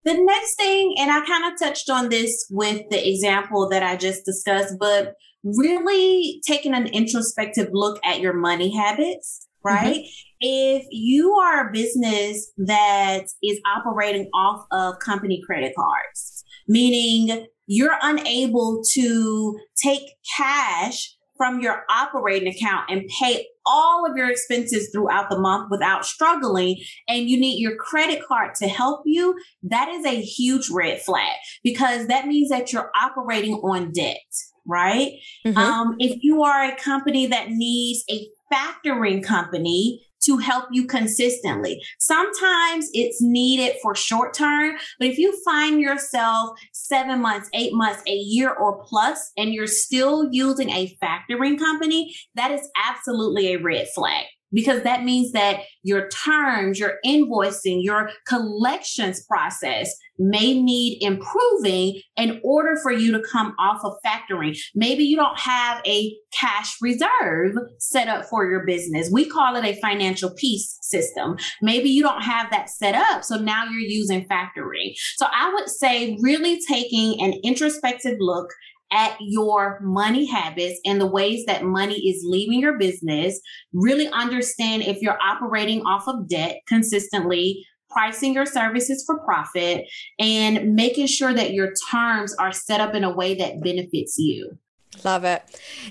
The 0.04 0.14
next 0.14 0.56
thing, 0.56 0.96
and 0.98 1.10
I 1.12 1.24
kind 1.24 1.52
of 1.52 1.58
touched 1.58 1.88
on 1.88 2.08
this 2.08 2.46
with 2.50 2.82
the 2.90 3.08
example 3.08 3.68
that 3.68 3.84
I 3.84 3.96
just 3.96 4.24
discussed, 4.24 4.74
but 4.80 5.14
really 5.44 6.40
taking 6.46 6.74
an 6.74 6.88
introspective 6.88 7.68
look 7.72 8.00
at 8.04 8.20
your 8.20 8.32
money 8.32 8.74
habits, 8.76 9.46
right? 9.64 9.96
Mm-hmm. 9.96 10.06
If 10.40 10.86
you 10.90 11.34
are 11.34 11.68
a 11.68 11.72
business 11.72 12.50
that 12.58 13.26
is 13.44 13.60
operating 13.64 14.28
off 14.34 14.66
of 14.72 14.98
company 14.98 15.40
credit 15.46 15.72
cards, 15.76 16.44
meaning 16.66 17.46
you're 17.72 17.96
unable 18.02 18.82
to 18.92 19.58
take 19.82 20.02
cash 20.36 21.16
from 21.38 21.60
your 21.60 21.84
operating 21.90 22.48
account 22.48 22.84
and 22.90 23.08
pay 23.18 23.46
all 23.64 24.08
of 24.08 24.16
your 24.16 24.30
expenses 24.30 24.90
throughout 24.92 25.30
the 25.30 25.38
month 25.38 25.68
without 25.70 26.04
struggling 26.04 26.76
and 27.08 27.30
you 27.30 27.40
need 27.40 27.58
your 27.58 27.76
credit 27.76 28.22
card 28.26 28.54
to 28.54 28.68
help 28.68 29.02
you, 29.06 29.34
that 29.62 29.88
is 29.88 30.04
a 30.04 30.20
huge 30.20 30.68
red 30.70 31.00
flag 31.00 31.32
because 31.64 32.08
that 32.08 32.26
means 32.26 32.50
that 32.50 32.72
you're 32.72 32.90
operating 32.94 33.54
on 33.54 33.90
debt, 33.90 34.18
right? 34.66 35.12
Mm-hmm. 35.46 35.56
Um, 35.56 35.96
if 35.98 36.22
you 36.22 36.42
are 36.42 36.64
a 36.64 36.76
company 36.76 37.26
that 37.28 37.50
needs 37.50 38.04
a 38.10 38.28
factoring 38.52 39.24
company 39.24 40.04
to 40.24 40.38
help 40.38 40.66
you 40.70 40.86
consistently. 40.86 41.82
Sometimes 41.98 42.88
it's 42.92 43.20
needed 43.20 43.76
for 43.82 43.94
short 43.94 44.34
term, 44.34 44.76
but 44.98 45.08
if 45.08 45.18
you 45.18 45.38
find 45.44 45.80
yourself 45.80 46.58
seven 46.72 47.20
months, 47.20 47.48
eight 47.54 47.74
months, 47.74 48.02
a 48.06 48.14
year 48.14 48.50
or 48.50 48.82
plus, 48.84 49.32
and 49.36 49.52
you're 49.52 49.66
still 49.66 50.28
using 50.30 50.70
a 50.70 50.96
factoring 51.02 51.58
company, 51.58 52.14
that 52.34 52.50
is 52.50 52.68
absolutely 52.88 53.52
a 53.52 53.58
red 53.58 53.86
flag 53.94 54.24
because 54.52 54.82
that 54.82 55.04
means 55.04 55.32
that 55.32 55.60
your 55.82 56.08
terms, 56.08 56.78
your 56.78 56.94
invoicing, 57.04 57.78
your 57.82 58.10
collections 58.26 59.24
process 59.26 59.92
may 60.18 60.60
need 60.60 60.98
improving 61.02 62.00
in 62.16 62.40
order 62.44 62.76
for 62.82 62.92
you 62.92 63.12
to 63.12 63.22
come 63.32 63.54
off 63.58 63.80
of 63.84 63.94
factoring. 64.04 64.56
Maybe 64.74 65.04
you 65.04 65.16
don't 65.16 65.38
have 65.38 65.82
a 65.86 66.14
cash 66.38 66.76
reserve 66.80 67.54
set 67.78 68.08
up 68.08 68.26
for 68.26 68.48
your 68.48 68.64
business. 68.64 69.10
We 69.12 69.28
call 69.28 69.56
it 69.56 69.64
a 69.64 69.80
financial 69.80 70.32
peace 70.36 70.78
system. 70.82 71.36
Maybe 71.60 71.88
you 71.88 72.02
don't 72.02 72.22
have 72.22 72.50
that 72.50 72.70
set 72.70 72.94
up. 72.94 73.24
So 73.24 73.36
now 73.36 73.64
you're 73.64 73.80
using 73.80 74.26
factoring. 74.28 74.94
So 75.16 75.26
I 75.32 75.52
would 75.52 75.68
say 75.68 76.16
really 76.20 76.60
taking 76.68 77.20
an 77.20 77.34
introspective 77.42 78.16
look 78.20 78.52
at 78.92 79.16
your 79.20 79.80
money 79.80 80.26
habits 80.26 80.78
and 80.84 81.00
the 81.00 81.06
ways 81.06 81.44
that 81.46 81.64
money 81.64 81.98
is 82.08 82.22
leaving 82.26 82.60
your 82.60 82.78
business. 82.78 83.40
Really 83.72 84.08
understand 84.08 84.82
if 84.82 85.00
you're 85.00 85.18
operating 85.20 85.82
off 85.82 86.06
of 86.06 86.28
debt 86.28 86.58
consistently, 86.68 87.66
pricing 87.90 88.34
your 88.34 88.46
services 88.46 89.02
for 89.06 89.18
profit, 89.20 89.86
and 90.18 90.74
making 90.74 91.06
sure 91.06 91.32
that 91.32 91.52
your 91.52 91.72
terms 91.90 92.34
are 92.34 92.52
set 92.52 92.80
up 92.80 92.94
in 92.94 93.04
a 93.04 93.14
way 93.14 93.34
that 93.34 93.62
benefits 93.62 94.18
you. 94.18 94.58
Love 95.04 95.24
it. 95.24 95.42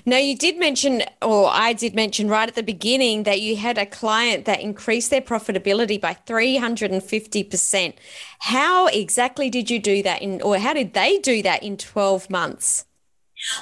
Now, 0.06 0.18
you 0.18 0.36
did 0.36 0.58
mention, 0.58 1.02
or 1.20 1.48
I 1.50 1.72
did 1.72 1.94
mention 1.94 2.28
right 2.28 2.48
at 2.48 2.54
the 2.54 2.62
beginning, 2.62 3.24
that 3.24 3.40
you 3.40 3.56
had 3.56 3.76
a 3.76 3.84
client 3.84 4.44
that 4.44 4.60
increased 4.60 5.10
their 5.10 5.20
profitability 5.20 6.00
by 6.00 6.16
350%. 6.26 7.94
How 8.38 8.86
exactly 8.86 9.50
did 9.50 9.70
you 9.70 9.80
do 9.80 10.04
that 10.04 10.22
in, 10.22 10.40
or 10.40 10.58
how 10.58 10.72
did 10.72 10.94
they 10.94 11.18
do 11.18 11.42
that 11.42 11.64
in 11.64 11.76
12 11.76 12.30
months? 12.30 12.84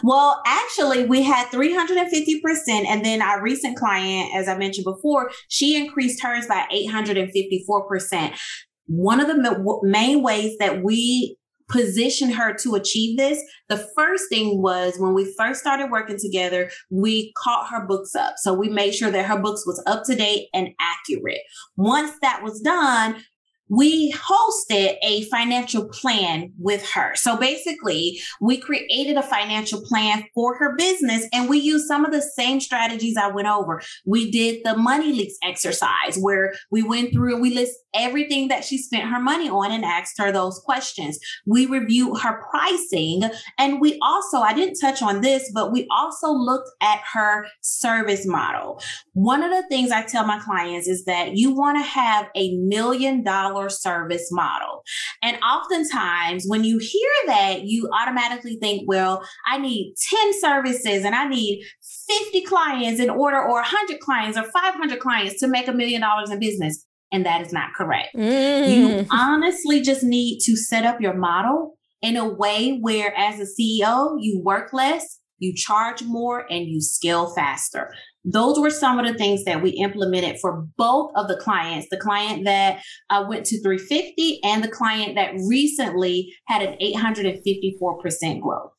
Well, 0.03 0.43
actually, 0.47 1.05
we 1.05 1.23
had 1.23 1.49
350%. 1.49 2.87
And 2.87 3.05
then 3.05 3.23
our 3.23 3.43
recent 3.43 3.77
client, 3.77 4.35
as 4.35 4.49
I 4.49 4.57
mentioned 4.57 4.85
before, 4.85 5.31
she 5.49 5.77
increased 5.77 6.23
hers 6.23 6.47
by 6.47 6.67
854%. 6.73 8.39
One 8.87 9.21
of 9.21 9.29
the 9.29 9.81
main 9.83 10.23
ways 10.23 10.57
that 10.59 10.83
we 10.83 11.37
position 11.69 12.31
her 12.31 12.53
to 12.53 12.75
achieve 12.75 13.17
this, 13.17 13.41
the 13.69 13.89
first 13.97 14.25
thing 14.29 14.61
was 14.61 14.99
when 14.99 15.15
we 15.15 15.33
first 15.39 15.61
started 15.61 15.91
working 15.91 16.19
together, 16.19 16.69
we 16.91 17.33
caught 17.37 17.71
her 17.71 17.87
books 17.87 18.15
up. 18.15 18.35
So 18.39 18.53
we 18.53 18.69
made 18.69 18.93
sure 18.93 19.11
that 19.11 19.27
her 19.27 19.39
books 19.39 19.65
was 19.67 19.83
up 19.87 20.03
to 20.07 20.17
date 20.17 20.49
and 20.53 20.71
accurate. 20.81 21.43
Once 21.77 22.13
that 22.23 22.43
was 22.43 22.61
done, 22.61 23.23
we 23.71 24.13
hosted 24.13 24.97
a 25.03 25.25
financial 25.27 25.89
plan 25.89 26.53
with 26.59 26.85
her. 26.91 27.15
So 27.15 27.37
basically, 27.37 28.21
we 28.41 28.59
created 28.59 29.17
a 29.17 29.23
financial 29.23 29.81
plan 29.83 30.25
for 30.35 30.57
her 30.59 30.75
business 30.77 31.27
and 31.33 31.49
we 31.49 31.59
used 31.59 31.87
some 31.87 32.05
of 32.05 32.11
the 32.11 32.21
same 32.21 32.61
strategies 32.61 33.17
I 33.17 33.29
went 33.29 33.47
over. 33.47 33.81
We 34.05 34.31
did 34.31 34.63
the 34.65 34.77
money 34.77 35.13
leaks 35.13 35.35
exercise 35.43 36.19
where 36.19 36.55
we 36.71 36.83
went 36.83 37.13
through 37.13 37.35
and 37.35 37.43
we 37.43 37.55
list 37.55 37.75
everything 37.95 38.49
that 38.49 38.65
she 38.65 38.79
spent 38.79 39.09
her 39.09 39.21
money 39.21 39.49
on 39.49 39.71
and 39.71 39.85
asked 39.85 40.19
her 40.19 40.33
those 40.33 40.59
questions. 40.65 41.19
We 41.47 41.67
reviewed 41.67 42.21
her 42.21 42.43
pricing 42.51 43.23
and 43.57 43.81
we 43.81 43.99
also, 44.03 44.39
I 44.39 44.53
didn't 44.53 44.81
touch 44.81 45.01
on 45.01 45.21
this, 45.21 45.51
but 45.55 45.73
we 45.73 45.87
also 45.91 46.33
looked 46.33 46.71
at 46.83 47.01
her 47.13 47.47
service 47.61 48.27
model. 48.27 48.81
One 49.13 49.43
of 49.43 49.51
the 49.51 49.67
things 49.69 49.93
I 49.93 50.03
tell 50.03 50.27
my 50.27 50.41
clients 50.41 50.89
is 50.89 51.05
that 51.05 51.37
you 51.37 51.55
want 51.55 51.79
to 51.79 51.89
have 51.89 52.29
a 52.35 52.57
million 52.57 53.23
dollar 53.23 53.60
service 53.69 54.29
model. 54.31 54.83
And 55.23 55.37
oftentimes 55.43 56.45
when 56.47 56.65
you 56.65 56.79
hear 56.79 57.11
that, 57.27 57.65
you 57.65 57.91
automatically 57.93 58.59
think, 58.61 58.89
well, 58.89 59.23
I 59.47 59.59
need 59.59 59.95
10 60.11 60.41
services 60.41 61.05
and 61.05 61.15
I 61.15 61.29
need 61.29 61.65
50 62.09 62.43
clients 62.43 63.01
in 63.01 63.11
order 63.11 63.39
or 63.39 63.61
100 63.63 64.01
clients 64.01 64.39
or 64.39 64.45
500 64.45 64.99
clients 65.01 65.39
to 65.41 65.49
make 65.49 65.69
a 65.69 65.73
million 65.73 66.01
dollars 66.01 66.31
in 66.31 66.39
business 66.39 66.87
and 67.13 67.27
that 67.27 67.41
is 67.45 67.53
not 67.53 67.75
correct. 67.75 68.15
Mm. 68.15 68.69
You 68.69 69.07
honestly 69.11 69.81
just 69.81 70.03
need 70.03 70.41
to 70.45 70.57
set 70.57 70.85
up 70.85 71.01
your 71.01 71.15
model 71.15 71.77
in 72.03 72.17
a 72.17 72.29
way 72.29 72.79
where, 72.79 73.13
as 73.17 73.41
a 73.41 73.45
CEO, 73.45 74.17
you 74.19 74.41
work 74.43 74.73
less, 74.73 75.19
you 75.39 75.55
charge 75.55 76.03
more, 76.03 76.47
and 76.51 76.67
you 76.67 76.81
scale 76.81 77.33
faster. 77.35 77.93
Those 78.25 78.59
were 78.59 78.71
some 78.71 78.99
of 78.99 79.07
the 79.07 79.15
things 79.15 79.45
that 79.45 79.63
we 79.63 79.71
implemented 79.71 80.39
for 80.41 80.67
both 80.77 81.11
of 81.17 81.29
the 81.29 81.37
clients 81.37 81.87
the 81.91 81.97
client 81.97 82.45
that 82.45 82.83
uh, 83.09 83.25
went 83.29 83.47
to 83.47 83.63
350 83.63 84.41
and 84.45 84.63
the 84.63 84.69
client 84.69 85.15
that 85.15 85.35
recently 85.47 86.35
had 86.47 86.63
an 86.63 86.77
854% 86.81 88.41
growth. 88.41 88.73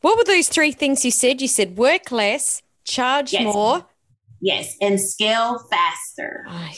What 0.00 0.18
were 0.18 0.24
those 0.24 0.48
three 0.48 0.72
things 0.72 1.04
you 1.04 1.10
said? 1.10 1.40
You 1.40 1.48
said 1.48 1.76
work 1.76 2.10
less, 2.10 2.62
charge 2.84 3.32
yes. 3.32 3.42
more. 3.44 3.86
Yes, 4.42 4.74
and 4.80 5.00
scale 5.00 5.58
faster. 5.70 6.46
Oh, 6.48 6.70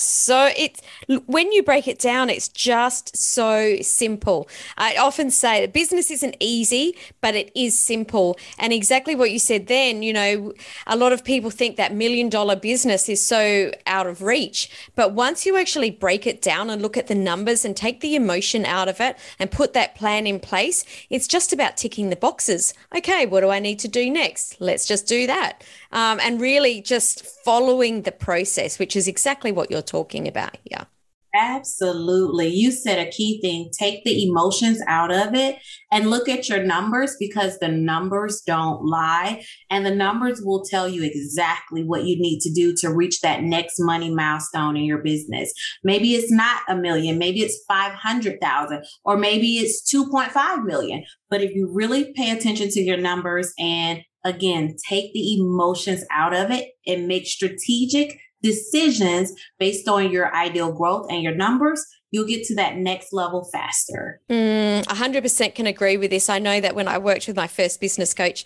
so 0.00 0.50
it's 0.56 0.80
when 1.26 1.52
you 1.52 1.62
break 1.62 1.88
it 1.88 1.98
down, 1.98 2.30
it's 2.30 2.48
just 2.48 3.16
so 3.16 3.76
simple. 3.80 4.48
I 4.76 4.96
often 4.96 5.30
say 5.30 5.60
that 5.60 5.72
business 5.72 6.10
isn't 6.10 6.36
easy, 6.40 6.96
but 7.20 7.34
it 7.34 7.50
is 7.54 7.78
simple. 7.78 8.38
And 8.58 8.72
exactly 8.72 9.14
what 9.14 9.30
you 9.30 9.38
said 9.38 9.66
then, 9.66 10.02
you 10.02 10.12
know, 10.12 10.52
a 10.86 10.96
lot 10.96 11.12
of 11.12 11.24
people 11.24 11.50
think 11.50 11.76
that 11.76 11.94
million 11.94 12.28
dollar 12.28 12.56
business 12.56 13.08
is 13.08 13.20
so 13.24 13.72
out 13.86 14.06
of 14.06 14.22
reach. 14.22 14.70
But 14.94 15.12
once 15.12 15.46
you 15.46 15.56
actually 15.56 15.90
break 15.90 16.26
it 16.26 16.42
down 16.42 16.70
and 16.70 16.82
look 16.82 16.96
at 16.96 17.06
the 17.06 17.14
numbers 17.14 17.64
and 17.64 17.76
take 17.76 18.00
the 18.00 18.14
emotion 18.14 18.64
out 18.64 18.88
of 18.88 19.00
it 19.00 19.18
and 19.38 19.50
put 19.50 19.72
that 19.72 19.94
plan 19.94 20.26
in 20.26 20.40
place, 20.40 20.84
it's 21.10 21.26
just 21.26 21.52
about 21.52 21.76
ticking 21.76 22.10
the 22.10 22.16
boxes. 22.16 22.74
Okay, 22.96 23.26
what 23.26 23.40
do 23.40 23.50
I 23.50 23.58
need 23.58 23.78
to 23.80 23.88
do 23.88 24.10
next? 24.10 24.60
Let's 24.60 24.86
just 24.86 25.06
do 25.06 25.26
that. 25.26 25.62
Um, 25.90 26.20
and 26.20 26.40
really 26.40 26.82
just 26.82 27.24
following 27.44 28.02
the 28.02 28.12
process, 28.12 28.78
which 28.78 28.94
is 28.94 29.08
exactly 29.08 29.52
what 29.52 29.70
you're 29.70 29.80
talking 29.80 30.28
about 30.28 30.58
here. 30.64 30.86
Absolutely. 31.34 32.48
You 32.48 32.72
said 32.72 32.98
a 32.98 33.10
key 33.10 33.40
thing 33.42 33.70
take 33.78 34.02
the 34.04 34.26
emotions 34.26 34.80
out 34.86 35.12
of 35.12 35.34
it 35.34 35.58
and 35.92 36.10
look 36.10 36.28
at 36.28 36.48
your 36.48 36.64
numbers 36.64 37.16
because 37.20 37.58
the 37.58 37.68
numbers 37.68 38.42
don't 38.46 38.82
lie. 38.84 39.44
And 39.70 39.84
the 39.84 39.94
numbers 39.94 40.40
will 40.42 40.64
tell 40.64 40.88
you 40.88 41.04
exactly 41.04 41.84
what 41.84 42.04
you 42.04 42.18
need 42.18 42.40
to 42.40 42.52
do 42.52 42.74
to 42.78 42.92
reach 42.92 43.20
that 43.20 43.42
next 43.42 43.74
money 43.78 44.12
milestone 44.12 44.76
in 44.76 44.84
your 44.84 45.02
business. 45.02 45.52
Maybe 45.84 46.14
it's 46.14 46.32
not 46.32 46.62
a 46.68 46.76
million, 46.76 47.18
maybe 47.18 47.40
it's 47.40 47.62
500,000, 47.68 48.84
or 49.04 49.16
maybe 49.18 49.58
it's 49.58 49.82
2.5 49.94 50.64
million. 50.64 51.04
But 51.28 51.42
if 51.42 51.54
you 51.54 51.70
really 51.70 52.12
pay 52.14 52.30
attention 52.30 52.70
to 52.70 52.80
your 52.80 52.96
numbers 52.96 53.52
and 53.58 54.00
again, 54.24 54.76
take 54.88 55.12
the 55.12 55.38
emotions 55.38 56.04
out 56.10 56.34
of 56.34 56.50
it 56.50 56.70
and 56.86 57.08
make 57.08 57.26
strategic 57.26 58.18
decisions 58.42 59.32
based 59.58 59.88
on 59.88 60.10
your 60.10 60.34
ideal 60.34 60.72
growth 60.72 61.06
and 61.10 61.22
your 61.22 61.34
numbers, 61.34 61.84
you'll 62.10 62.26
get 62.26 62.44
to 62.44 62.54
that 62.54 62.76
next 62.76 63.12
level 63.12 63.48
faster. 63.52 64.20
Mm, 64.30 64.84
100% 64.84 65.54
can 65.54 65.66
agree 65.66 65.96
with 65.96 66.10
this. 66.10 66.28
I 66.28 66.38
know 66.38 66.60
that 66.60 66.74
when 66.74 66.88
I 66.88 66.98
worked 66.98 67.26
with 67.26 67.36
my 67.36 67.46
first 67.46 67.80
business 67.80 68.14
coach, 68.14 68.44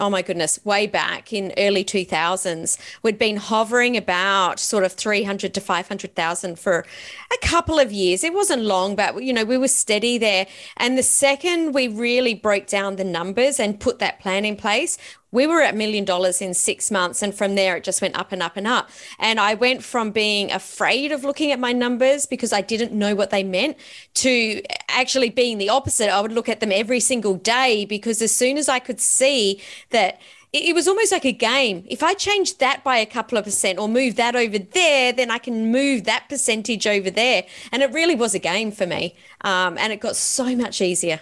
oh 0.00 0.10
my 0.10 0.22
goodness, 0.22 0.64
way 0.64 0.86
back 0.86 1.32
in 1.32 1.52
early 1.56 1.84
2000s, 1.84 2.78
we'd 3.02 3.18
been 3.18 3.36
hovering 3.36 3.96
about 3.96 4.58
sort 4.58 4.82
of 4.82 4.92
300 4.92 5.54
to 5.54 5.60
500,000 5.60 6.58
for 6.58 6.84
a 7.32 7.46
couple 7.46 7.78
of 7.78 7.92
years. 7.92 8.24
It 8.24 8.34
wasn't 8.34 8.62
long, 8.62 8.96
but 8.96 9.22
you 9.22 9.32
know, 9.32 9.44
we 9.44 9.56
were 9.56 9.68
steady 9.68 10.18
there. 10.18 10.46
And 10.76 10.98
the 10.98 11.02
second 11.04 11.72
we 11.72 11.86
really 11.86 12.34
broke 12.34 12.66
down 12.66 12.96
the 12.96 13.04
numbers 13.04 13.60
and 13.60 13.78
put 13.78 14.00
that 14.00 14.18
plan 14.18 14.44
in 14.44 14.56
place, 14.56 14.98
we 15.34 15.48
were 15.48 15.60
at 15.60 15.76
million 15.76 16.04
dollars 16.04 16.40
in 16.40 16.54
six 16.54 16.92
months. 16.92 17.20
And 17.20 17.34
from 17.34 17.56
there, 17.56 17.76
it 17.76 17.84
just 17.84 18.00
went 18.00 18.16
up 18.16 18.30
and 18.30 18.40
up 18.40 18.56
and 18.56 18.68
up. 18.68 18.88
And 19.18 19.40
I 19.40 19.54
went 19.54 19.82
from 19.82 20.12
being 20.12 20.52
afraid 20.52 21.10
of 21.10 21.24
looking 21.24 21.50
at 21.50 21.58
my 21.58 21.72
numbers 21.72 22.24
because 22.24 22.52
I 22.52 22.60
didn't 22.60 22.92
know 22.92 23.16
what 23.16 23.30
they 23.30 23.42
meant 23.42 23.76
to 24.14 24.62
actually 24.88 25.30
being 25.30 25.58
the 25.58 25.68
opposite. 25.68 26.08
I 26.08 26.20
would 26.20 26.32
look 26.32 26.48
at 26.48 26.60
them 26.60 26.70
every 26.70 27.00
single 27.00 27.34
day 27.34 27.84
because 27.84 28.22
as 28.22 28.34
soon 28.34 28.56
as 28.56 28.68
I 28.68 28.78
could 28.78 29.00
see 29.00 29.60
that 29.90 30.20
it, 30.52 30.72
was 30.72 30.86
almost 30.86 31.10
like 31.10 31.24
a 31.24 31.32
game. 31.32 31.84
If 31.88 32.04
I 32.04 32.14
change 32.14 32.58
that 32.58 32.84
by 32.84 32.98
a 32.98 33.06
couple 33.06 33.36
of 33.36 33.44
percent 33.44 33.80
or 33.80 33.88
move 33.88 34.14
that 34.14 34.36
over 34.36 34.56
there, 34.56 35.12
then 35.12 35.32
I 35.32 35.38
can 35.38 35.72
move 35.72 36.04
that 36.04 36.28
percentage 36.28 36.86
over 36.86 37.10
there. 37.10 37.42
And 37.72 37.82
it 37.82 37.92
really 37.92 38.14
was 38.14 38.36
a 38.36 38.38
game 38.38 38.70
for 38.70 38.86
me. 38.86 39.16
Um, 39.40 39.76
and 39.78 39.92
it 39.92 39.98
got 39.98 40.14
so 40.14 40.54
much 40.54 40.80
easier. 40.80 41.18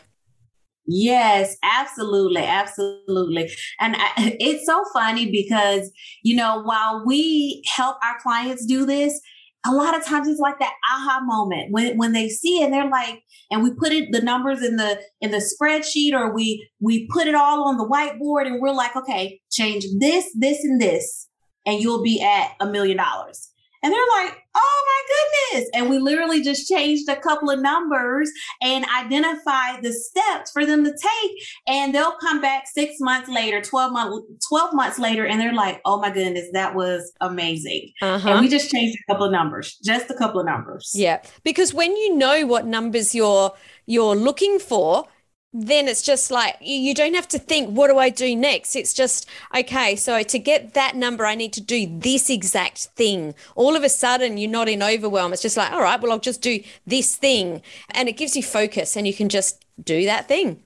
Yes, 0.86 1.56
absolutely, 1.62 2.42
absolutely. 2.42 3.50
And 3.80 3.96
I, 3.96 4.10
it's 4.40 4.66
so 4.66 4.82
funny 4.92 5.30
because, 5.30 5.90
you 6.22 6.36
know, 6.36 6.62
while 6.62 7.04
we 7.06 7.62
help 7.74 7.96
our 8.02 8.18
clients 8.20 8.66
do 8.66 8.84
this, 8.84 9.20
a 9.64 9.72
lot 9.72 9.96
of 9.96 10.04
times 10.04 10.26
it's 10.26 10.40
like 10.40 10.58
that 10.58 10.72
aha 10.92 11.20
moment 11.22 11.68
when 11.70 11.96
when 11.96 12.12
they 12.12 12.28
see 12.28 12.60
it 12.60 12.64
and 12.64 12.74
they're 12.74 12.90
like 12.90 13.22
and 13.50 13.62
we 13.62 13.72
put 13.72 13.92
it 13.92 14.08
the 14.10 14.20
numbers 14.20 14.60
in 14.60 14.74
the 14.76 15.00
in 15.20 15.30
the 15.30 15.36
spreadsheet 15.38 16.12
or 16.12 16.34
we 16.34 16.68
we 16.80 17.06
put 17.12 17.28
it 17.28 17.34
all 17.36 17.62
on 17.68 17.76
the 17.76 17.86
whiteboard 17.86 18.46
and 18.46 18.60
we're 18.60 18.72
like 18.72 18.96
okay 18.96 19.40
change 19.52 19.84
this 20.00 20.26
this 20.36 20.64
and 20.64 20.80
this 20.80 21.28
and 21.64 21.80
you'll 21.80 22.02
be 22.02 22.20
at 22.20 22.54
a 22.58 22.66
million 22.66 22.96
dollars 22.96 23.51
and 23.82 23.92
they're 23.92 24.24
like, 24.24 24.38
oh 24.54 24.84
my 24.86 25.58
goodness. 25.58 25.70
And 25.74 25.90
we 25.90 25.98
literally 25.98 26.42
just 26.42 26.68
changed 26.68 27.08
a 27.08 27.16
couple 27.16 27.50
of 27.50 27.60
numbers 27.60 28.30
and 28.60 28.84
identified 28.96 29.82
the 29.82 29.92
steps 29.92 30.50
for 30.52 30.64
them 30.64 30.84
to 30.84 30.90
take. 30.90 31.30
And 31.66 31.94
they'll 31.94 32.16
come 32.20 32.40
back 32.40 32.64
six 32.66 32.96
months 33.00 33.28
later, 33.28 33.60
12 33.60 33.92
months, 33.92 34.26
12 34.48 34.74
months 34.74 34.98
later, 34.98 35.26
and 35.26 35.40
they're 35.40 35.54
like, 35.54 35.80
oh 35.84 36.00
my 36.00 36.10
goodness, 36.10 36.48
that 36.52 36.74
was 36.74 37.12
amazing. 37.20 37.92
Uh-huh. 38.00 38.28
And 38.28 38.40
we 38.40 38.48
just 38.48 38.70
changed 38.70 38.96
a 38.96 39.12
couple 39.12 39.26
of 39.26 39.32
numbers, 39.32 39.78
just 39.82 40.10
a 40.10 40.14
couple 40.14 40.40
of 40.40 40.46
numbers. 40.46 40.92
Yeah. 40.94 41.22
Because 41.42 41.74
when 41.74 41.96
you 41.96 42.16
know 42.16 42.46
what 42.46 42.66
numbers 42.66 43.14
you're 43.14 43.52
you're 43.86 44.14
looking 44.14 44.58
for, 44.58 45.06
then 45.52 45.86
it's 45.86 46.02
just 46.02 46.30
like 46.30 46.56
you 46.60 46.94
don't 46.94 47.14
have 47.14 47.28
to 47.28 47.38
think 47.38 47.68
what 47.68 47.88
do 47.88 47.98
i 47.98 48.08
do 48.08 48.34
next? 48.34 48.74
It's 48.74 48.94
just 48.94 49.28
okay 49.54 49.96
so 49.96 50.22
to 50.22 50.38
get 50.38 50.74
that 50.74 50.96
number 50.96 51.26
i 51.26 51.34
need 51.34 51.52
to 51.54 51.60
do 51.60 51.86
this 51.98 52.30
exact 52.30 52.86
thing. 52.96 53.34
All 53.54 53.76
of 53.76 53.82
a 53.82 53.88
sudden 53.88 54.38
you're 54.38 54.50
not 54.50 54.68
in 54.68 54.82
overwhelm. 54.82 55.32
It's 55.32 55.42
just 55.42 55.56
like 55.56 55.72
all 55.72 55.82
right 55.82 56.00
well 56.00 56.12
i'll 56.12 56.18
just 56.18 56.42
do 56.42 56.60
this 56.86 57.16
thing. 57.16 57.62
And 57.90 58.08
it 58.08 58.16
gives 58.16 58.36
you 58.36 58.42
focus 58.42 58.96
and 58.96 59.06
you 59.06 59.14
can 59.14 59.28
just 59.28 59.64
do 59.82 60.04
that 60.06 60.28
thing. 60.28 60.62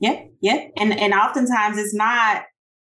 Yeah 0.00 0.24
yeah 0.40 0.68
and 0.76 0.98
and 0.98 1.14
oftentimes 1.14 1.78
it's 1.78 1.94
not 1.94 2.42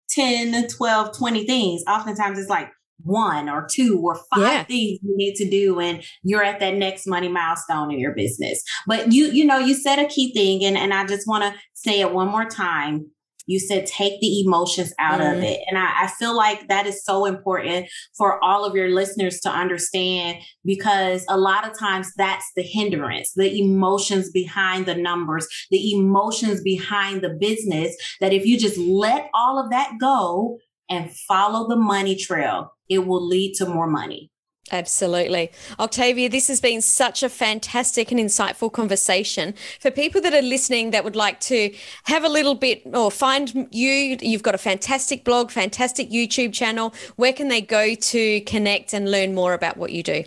10 0.10 0.68
12 0.68 1.18
20 1.18 1.46
things. 1.48 1.84
Oftentimes 1.88 2.38
it's 2.38 2.50
like 2.50 2.70
one 3.04 3.50
or 3.50 3.68
two 3.70 4.00
or 4.04 4.16
five 4.34 4.42
yeah. 4.42 4.64
things 4.64 5.00
you 5.02 5.18
need 5.18 5.36
to 5.36 5.50
do 5.50 5.80
and 5.80 6.04
you're 6.24 6.44
at 6.44 6.60
that 6.60 6.76
next 6.76 7.08
money 7.08 7.28
milestone 7.28 7.92
in 7.92 8.00
your 8.00 8.14
business 8.14 8.64
but 8.88 9.12
you 9.12 9.26
you 9.28 9.46
know 9.46 9.58
you 9.58 9.74
said 9.74 10.00
a 10.00 10.08
key 10.08 10.34
thing 10.34 10.64
and, 10.64 10.78
and 10.78 10.94
i 10.94 11.06
just 11.06 11.28
want 11.28 11.44
to 11.44 11.60
say 11.74 12.00
it 12.00 12.14
one 12.14 12.28
more 12.28 12.46
time 12.46 13.06
You 13.48 13.60
said 13.60 13.86
take 13.86 14.20
the 14.22 14.42
emotions 14.42 14.94
out 15.00 15.20
mm. 15.20 15.38
of 15.38 15.44
it. 15.44 15.60
And 15.68 15.78
I, 15.78 16.04
I 16.04 16.08
feel 16.08 16.36
like 16.36 16.68
that 16.68 16.86
is 16.88 17.04
so 17.04 17.26
important 17.26 17.88
for 18.18 18.44
all 18.44 18.64
of 18.64 18.76
your 18.76 18.90
listeners 18.90 19.40
to 19.42 19.50
understand 19.50 20.38
because 20.64 21.26
a 21.28 21.38
lot 21.38 21.68
of 21.68 21.78
times 21.78 22.12
that's 22.16 22.46
the 22.56 22.62
hindrance, 22.62 23.34
the 23.36 23.60
emotions 23.60 24.32
behind 24.32 24.86
the 24.86 24.96
numbers, 24.96 25.48
the 25.70 25.94
emotions 25.94 26.62
behind 26.62 27.22
the 27.22 27.36
business. 27.40 27.96
That 28.20 28.34
if 28.34 28.46
you 28.46 28.58
just 28.58 28.78
let 28.78 29.30
all 29.34 29.60
of 29.60 29.70
that 29.72 29.94
go 30.00 30.58
and 30.92 31.12
follow 31.12 31.68
the 31.68 31.78
money 31.78 32.16
trail, 32.16 32.74
it 32.90 33.08
will 33.08 33.26
lead 33.26 33.56
to 33.56 33.66
more 33.66 33.88
money. 33.88 34.30
Absolutely. 34.72 35.52
Octavia, 35.80 36.30
this 36.30 36.48
has 36.48 36.62
been 36.62 36.82
such 36.82 37.24
a 37.24 37.30
fantastic 37.30 38.12
and 38.12 38.20
insightful 38.20 38.72
conversation. 38.72 39.54
For 39.80 39.92
people 39.92 40.22
that 40.22 40.34
are 40.34 40.42
listening 40.42 40.92
that 40.92 41.04
would 41.04 41.16
like 41.16 41.40
to 41.42 41.74
have 42.04 42.24
a 42.24 42.30
little 42.30 42.56
bit 42.56 42.84
or 42.94 43.10
find 43.12 43.68
you, 43.72 44.18
you've 44.22 44.44
got 44.44 44.56
a 44.56 44.60
fantastic 44.60 45.26
blog, 45.26 45.50
fantastic 45.52 46.10
YouTube 46.10 46.54
channel. 46.54 46.94
Where 47.16 47.34
can 47.34 47.48
they 47.48 47.62
go 47.62 47.96
to 47.96 48.42
connect 48.42 48.94
and 48.94 49.10
learn 49.10 49.34
more 49.34 49.54
about 49.54 49.78
what 49.78 49.92
you 49.92 50.04
do? 50.04 50.24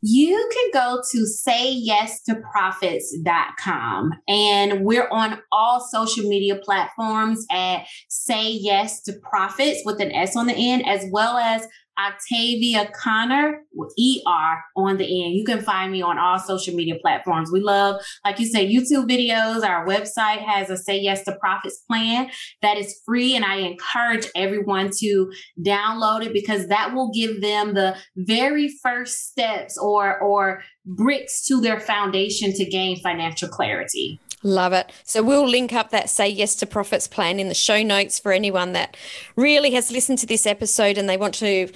You 0.00 0.48
can 0.52 0.70
go 0.72 1.02
to 1.10 1.26
sayyes2profits.com 1.48 4.12
and 4.28 4.84
we're 4.84 5.08
on 5.08 5.40
all 5.50 5.80
social 5.80 6.28
media 6.28 6.54
platforms 6.56 7.44
at 7.50 7.84
Say 8.08 8.52
Yes 8.52 9.02
to 9.02 9.14
Profits 9.14 9.82
with 9.84 10.00
an 10.00 10.12
S 10.12 10.36
on 10.36 10.46
the 10.46 10.54
end, 10.54 10.86
as 10.86 11.04
well 11.10 11.36
as 11.36 11.66
Octavia 11.98 12.90
Conner 12.94 13.62
with 13.72 13.92
ER 13.98 14.62
on 14.76 14.98
the 14.98 15.04
end. 15.04 15.34
You 15.34 15.44
can 15.44 15.60
find 15.60 15.90
me 15.90 16.02
on 16.02 16.18
all 16.18 16.38
social 16.38 16.74
media 16.74 16.94
platforms. 17.00 17.50
We 17.52 17.60
love, 17.60 18.00
like 18.24 18.38
you 18.38 18.46
said, 18.46 18.68
YouTube 18.68 19.08
videos. 19.08 19.64
Our 19.68 19.86
website 19.86 20.38
has 20.44 20.70
a 20.70 20.76
Say 20.76 21.00
Yes 21.00 21.24
to 21.24 21.36
Profits 21.36 21.78
plan 21.88 22.30
that 22.62 22.78
is 22.78 23.00
free. 23.04 23.34
And 23.34 23.44
I 23.44 23.56
encourage 23.56 24.26
everyone 24.36 24.90
to 24.98 25.32
download 25.60 26.24
it 26.24 26.32
because 26.32 26.68
that 26.68 26.94
will 26.94 27.10
give 27.12 27.40
them 27.40 27.74
the 27.74 27.96
very 28.16 28.68
first 28.82 29.30
steps 29.30 29.76
or, 29.76 30.18
or 30.20 30.62
bricks 30.86 31.44
to 31.46 31.60
their 31.60 31.80
foundation 31.80 32.52
to 32.52 32.64
gain 32.64 33.00
financial 33.00 33.48
clarity. 33.48 34.20
Love 34.44 34.72
it. 34.72 34.92
So 35.02 35.22
we'll 35.22 35.48
link 35.48 35.72
up 35.72 35.90
that 35.90 36.08
Say 36.08 36.28
Yes 36.28 36.54
to 36.56 36.66
Profits 36.66 37.08
plan 37.08 37.40
in 37.40 37.48
the 37.48 37.54
show 37.54 37.82
notes 37.82 38.20
for 38.20 38.30
anyone 38.30 38.72
that 38.72 38.96
really 39.34 39.72
has 39.72 39.90
listened 39.90 40.18
to 40.18 40.26
this 40.26 40.46
episode 40.46 40.96
and 40.96 41.08
they 41.08 41.16
want 41.16 41.34
to 41.34 41.68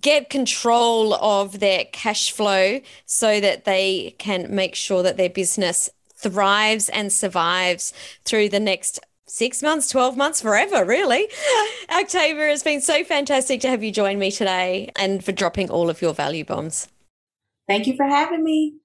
get 0.00 0.30
control 0.30 1.14
of 1.14 1.60
their 1.60 1.84
cash 1.92 2.30
flow 2.30 2.80
so 3.04 3.38
that 3.40 3.64
they 3.64 4.14
can 4.18 4.54
make 4.54 4.74
sure 4.74 5.02
that 5.02 5.18
their 5.18 5.28
business 5.28 5.90
thrives 6.14 6.88
and 6.88 7.12
survives 7.12 7.92
through 8.24 8.48
the 8.48 8.60
next 8.60 8.98
six 9.26 9.62
months, 9.62 9.88
12 9.90 10.16
months, 10.16 10.40
forever, 10.40 10.84
really. 10.84 11.28
Octavia, 11.90 12.48
it's 12.48 12.62
been 12.62 12.80
so 12.80 13.04
fantastic 13.04 13.60
to 13.60 13.68
have 13.68 13.82
you 13.82 13.92
join 13.92 14.18
me 14.18 14.30
today 14.30 14.90
and 14.96 15.22
for 15.22 15.32
dropping 15.32 15.70
all 15.70 15.90
of 15.90 16.00
your 16.00 16.14
value 16.14 16.44
bombs. 16.44 16.88
Thank 17.68 17.86
you 17.86 17.96
for 17.96 18.06
having 18.06 18.42
me. 18.42 18.76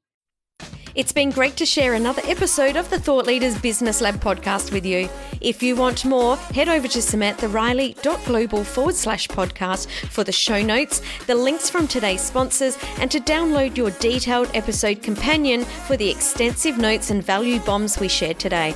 It's 0.93 1.13
been 1.13 1.29
great 1.29 1.55
to 1.55 1.65
share 1.65 1.93
another 1.93 2.21
episode 2.25 2.75
of 2.75 2.89
the 2.89 2.99
Thought 2.99 3.25
Leaders 3.25 3.57
Business 3.61 4.01
Lab 4.01 4.15
podcast 4.15 4.73
with 4.73 4.85
you. 4.85 5.07
If 5.39 5.63
you 5.63 5.77
want 5.77 6.03
more, 6.03 6.35
head 6.35 6.67
over 6.67 6.87
to 6.89 6.99
samanthariley.global 6.99 8.63
forward 8.65 8.95
slash 8.95 9.27
podcast 9.29 9.89
for 10.09 10.25
the 10.25 10.33
show 10.33 10.61
notes, 10.61 11.01
the 11.27 11.35
links 11.35 11.69
from 11.69 11.87
today's 11.87 12.21
sponsors, 12.21 12.77
and 12.99 13.09
to 13.09 13.21
download 13.21 13.77
your 13.77 13.91
detailed 13.91 14.51
episode 14.53 15.01
companion 15.01 15.63
for 15.63 15.95
the 15.95 16.09
extensive 16.09 16.77
notes 16.77 17.09
and 17.09 17.23
value 17.23 17.59
bombs 17.61 17.97
we 17.97 18.09
shared 18.09 18.37
today. 18.37 18.75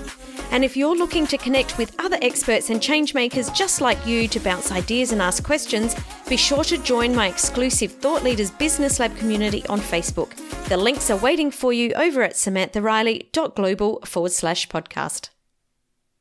And 0.52 0.63
if 0.63 0.78
you're 0.78 0.95
looking 0.95 1.28
to 1.28 1.38
connect 1.38 1.78
with 1.78 1.95
other 2.00 2.17
experts 2.21 2.69
and 2.69 2.80
changemakers 2.82 3.54
just 3.56 3.82
like 3.82 4.06
you 4.06 4.28
to 4.28 4.39
bounce 4.39 4.71
ideas 4.71 5.12
and 5.12 5.21
ask 5.21 5.43
questions, 5.43 5.95
be 6.30 6.38
sure 6.38 6.63
to 6.63 6.78
join 6.78 7.15
my 7.15 7.28
exclusive 7.28 7.91
Thought 7.91 8.24
Leaders 8.24 8.52
Business 8.52 9.00
Lab 9.00 9.15
community 9.17 9.65
on 9.67 9.80
Facebook. 9.80 10.36
The 10.67 10.78
links 10.78 11.12
are 11.12 11.17
waiting 11.17 11.52
for 11.52 11.74
you 11.74 11.91
over 11.93 12.24
at 12.24 12.34
samanthariley.global 12.34 14.02
forward 14.06 14.32
slash 14.32 14.67
podcast. 14.67 15.30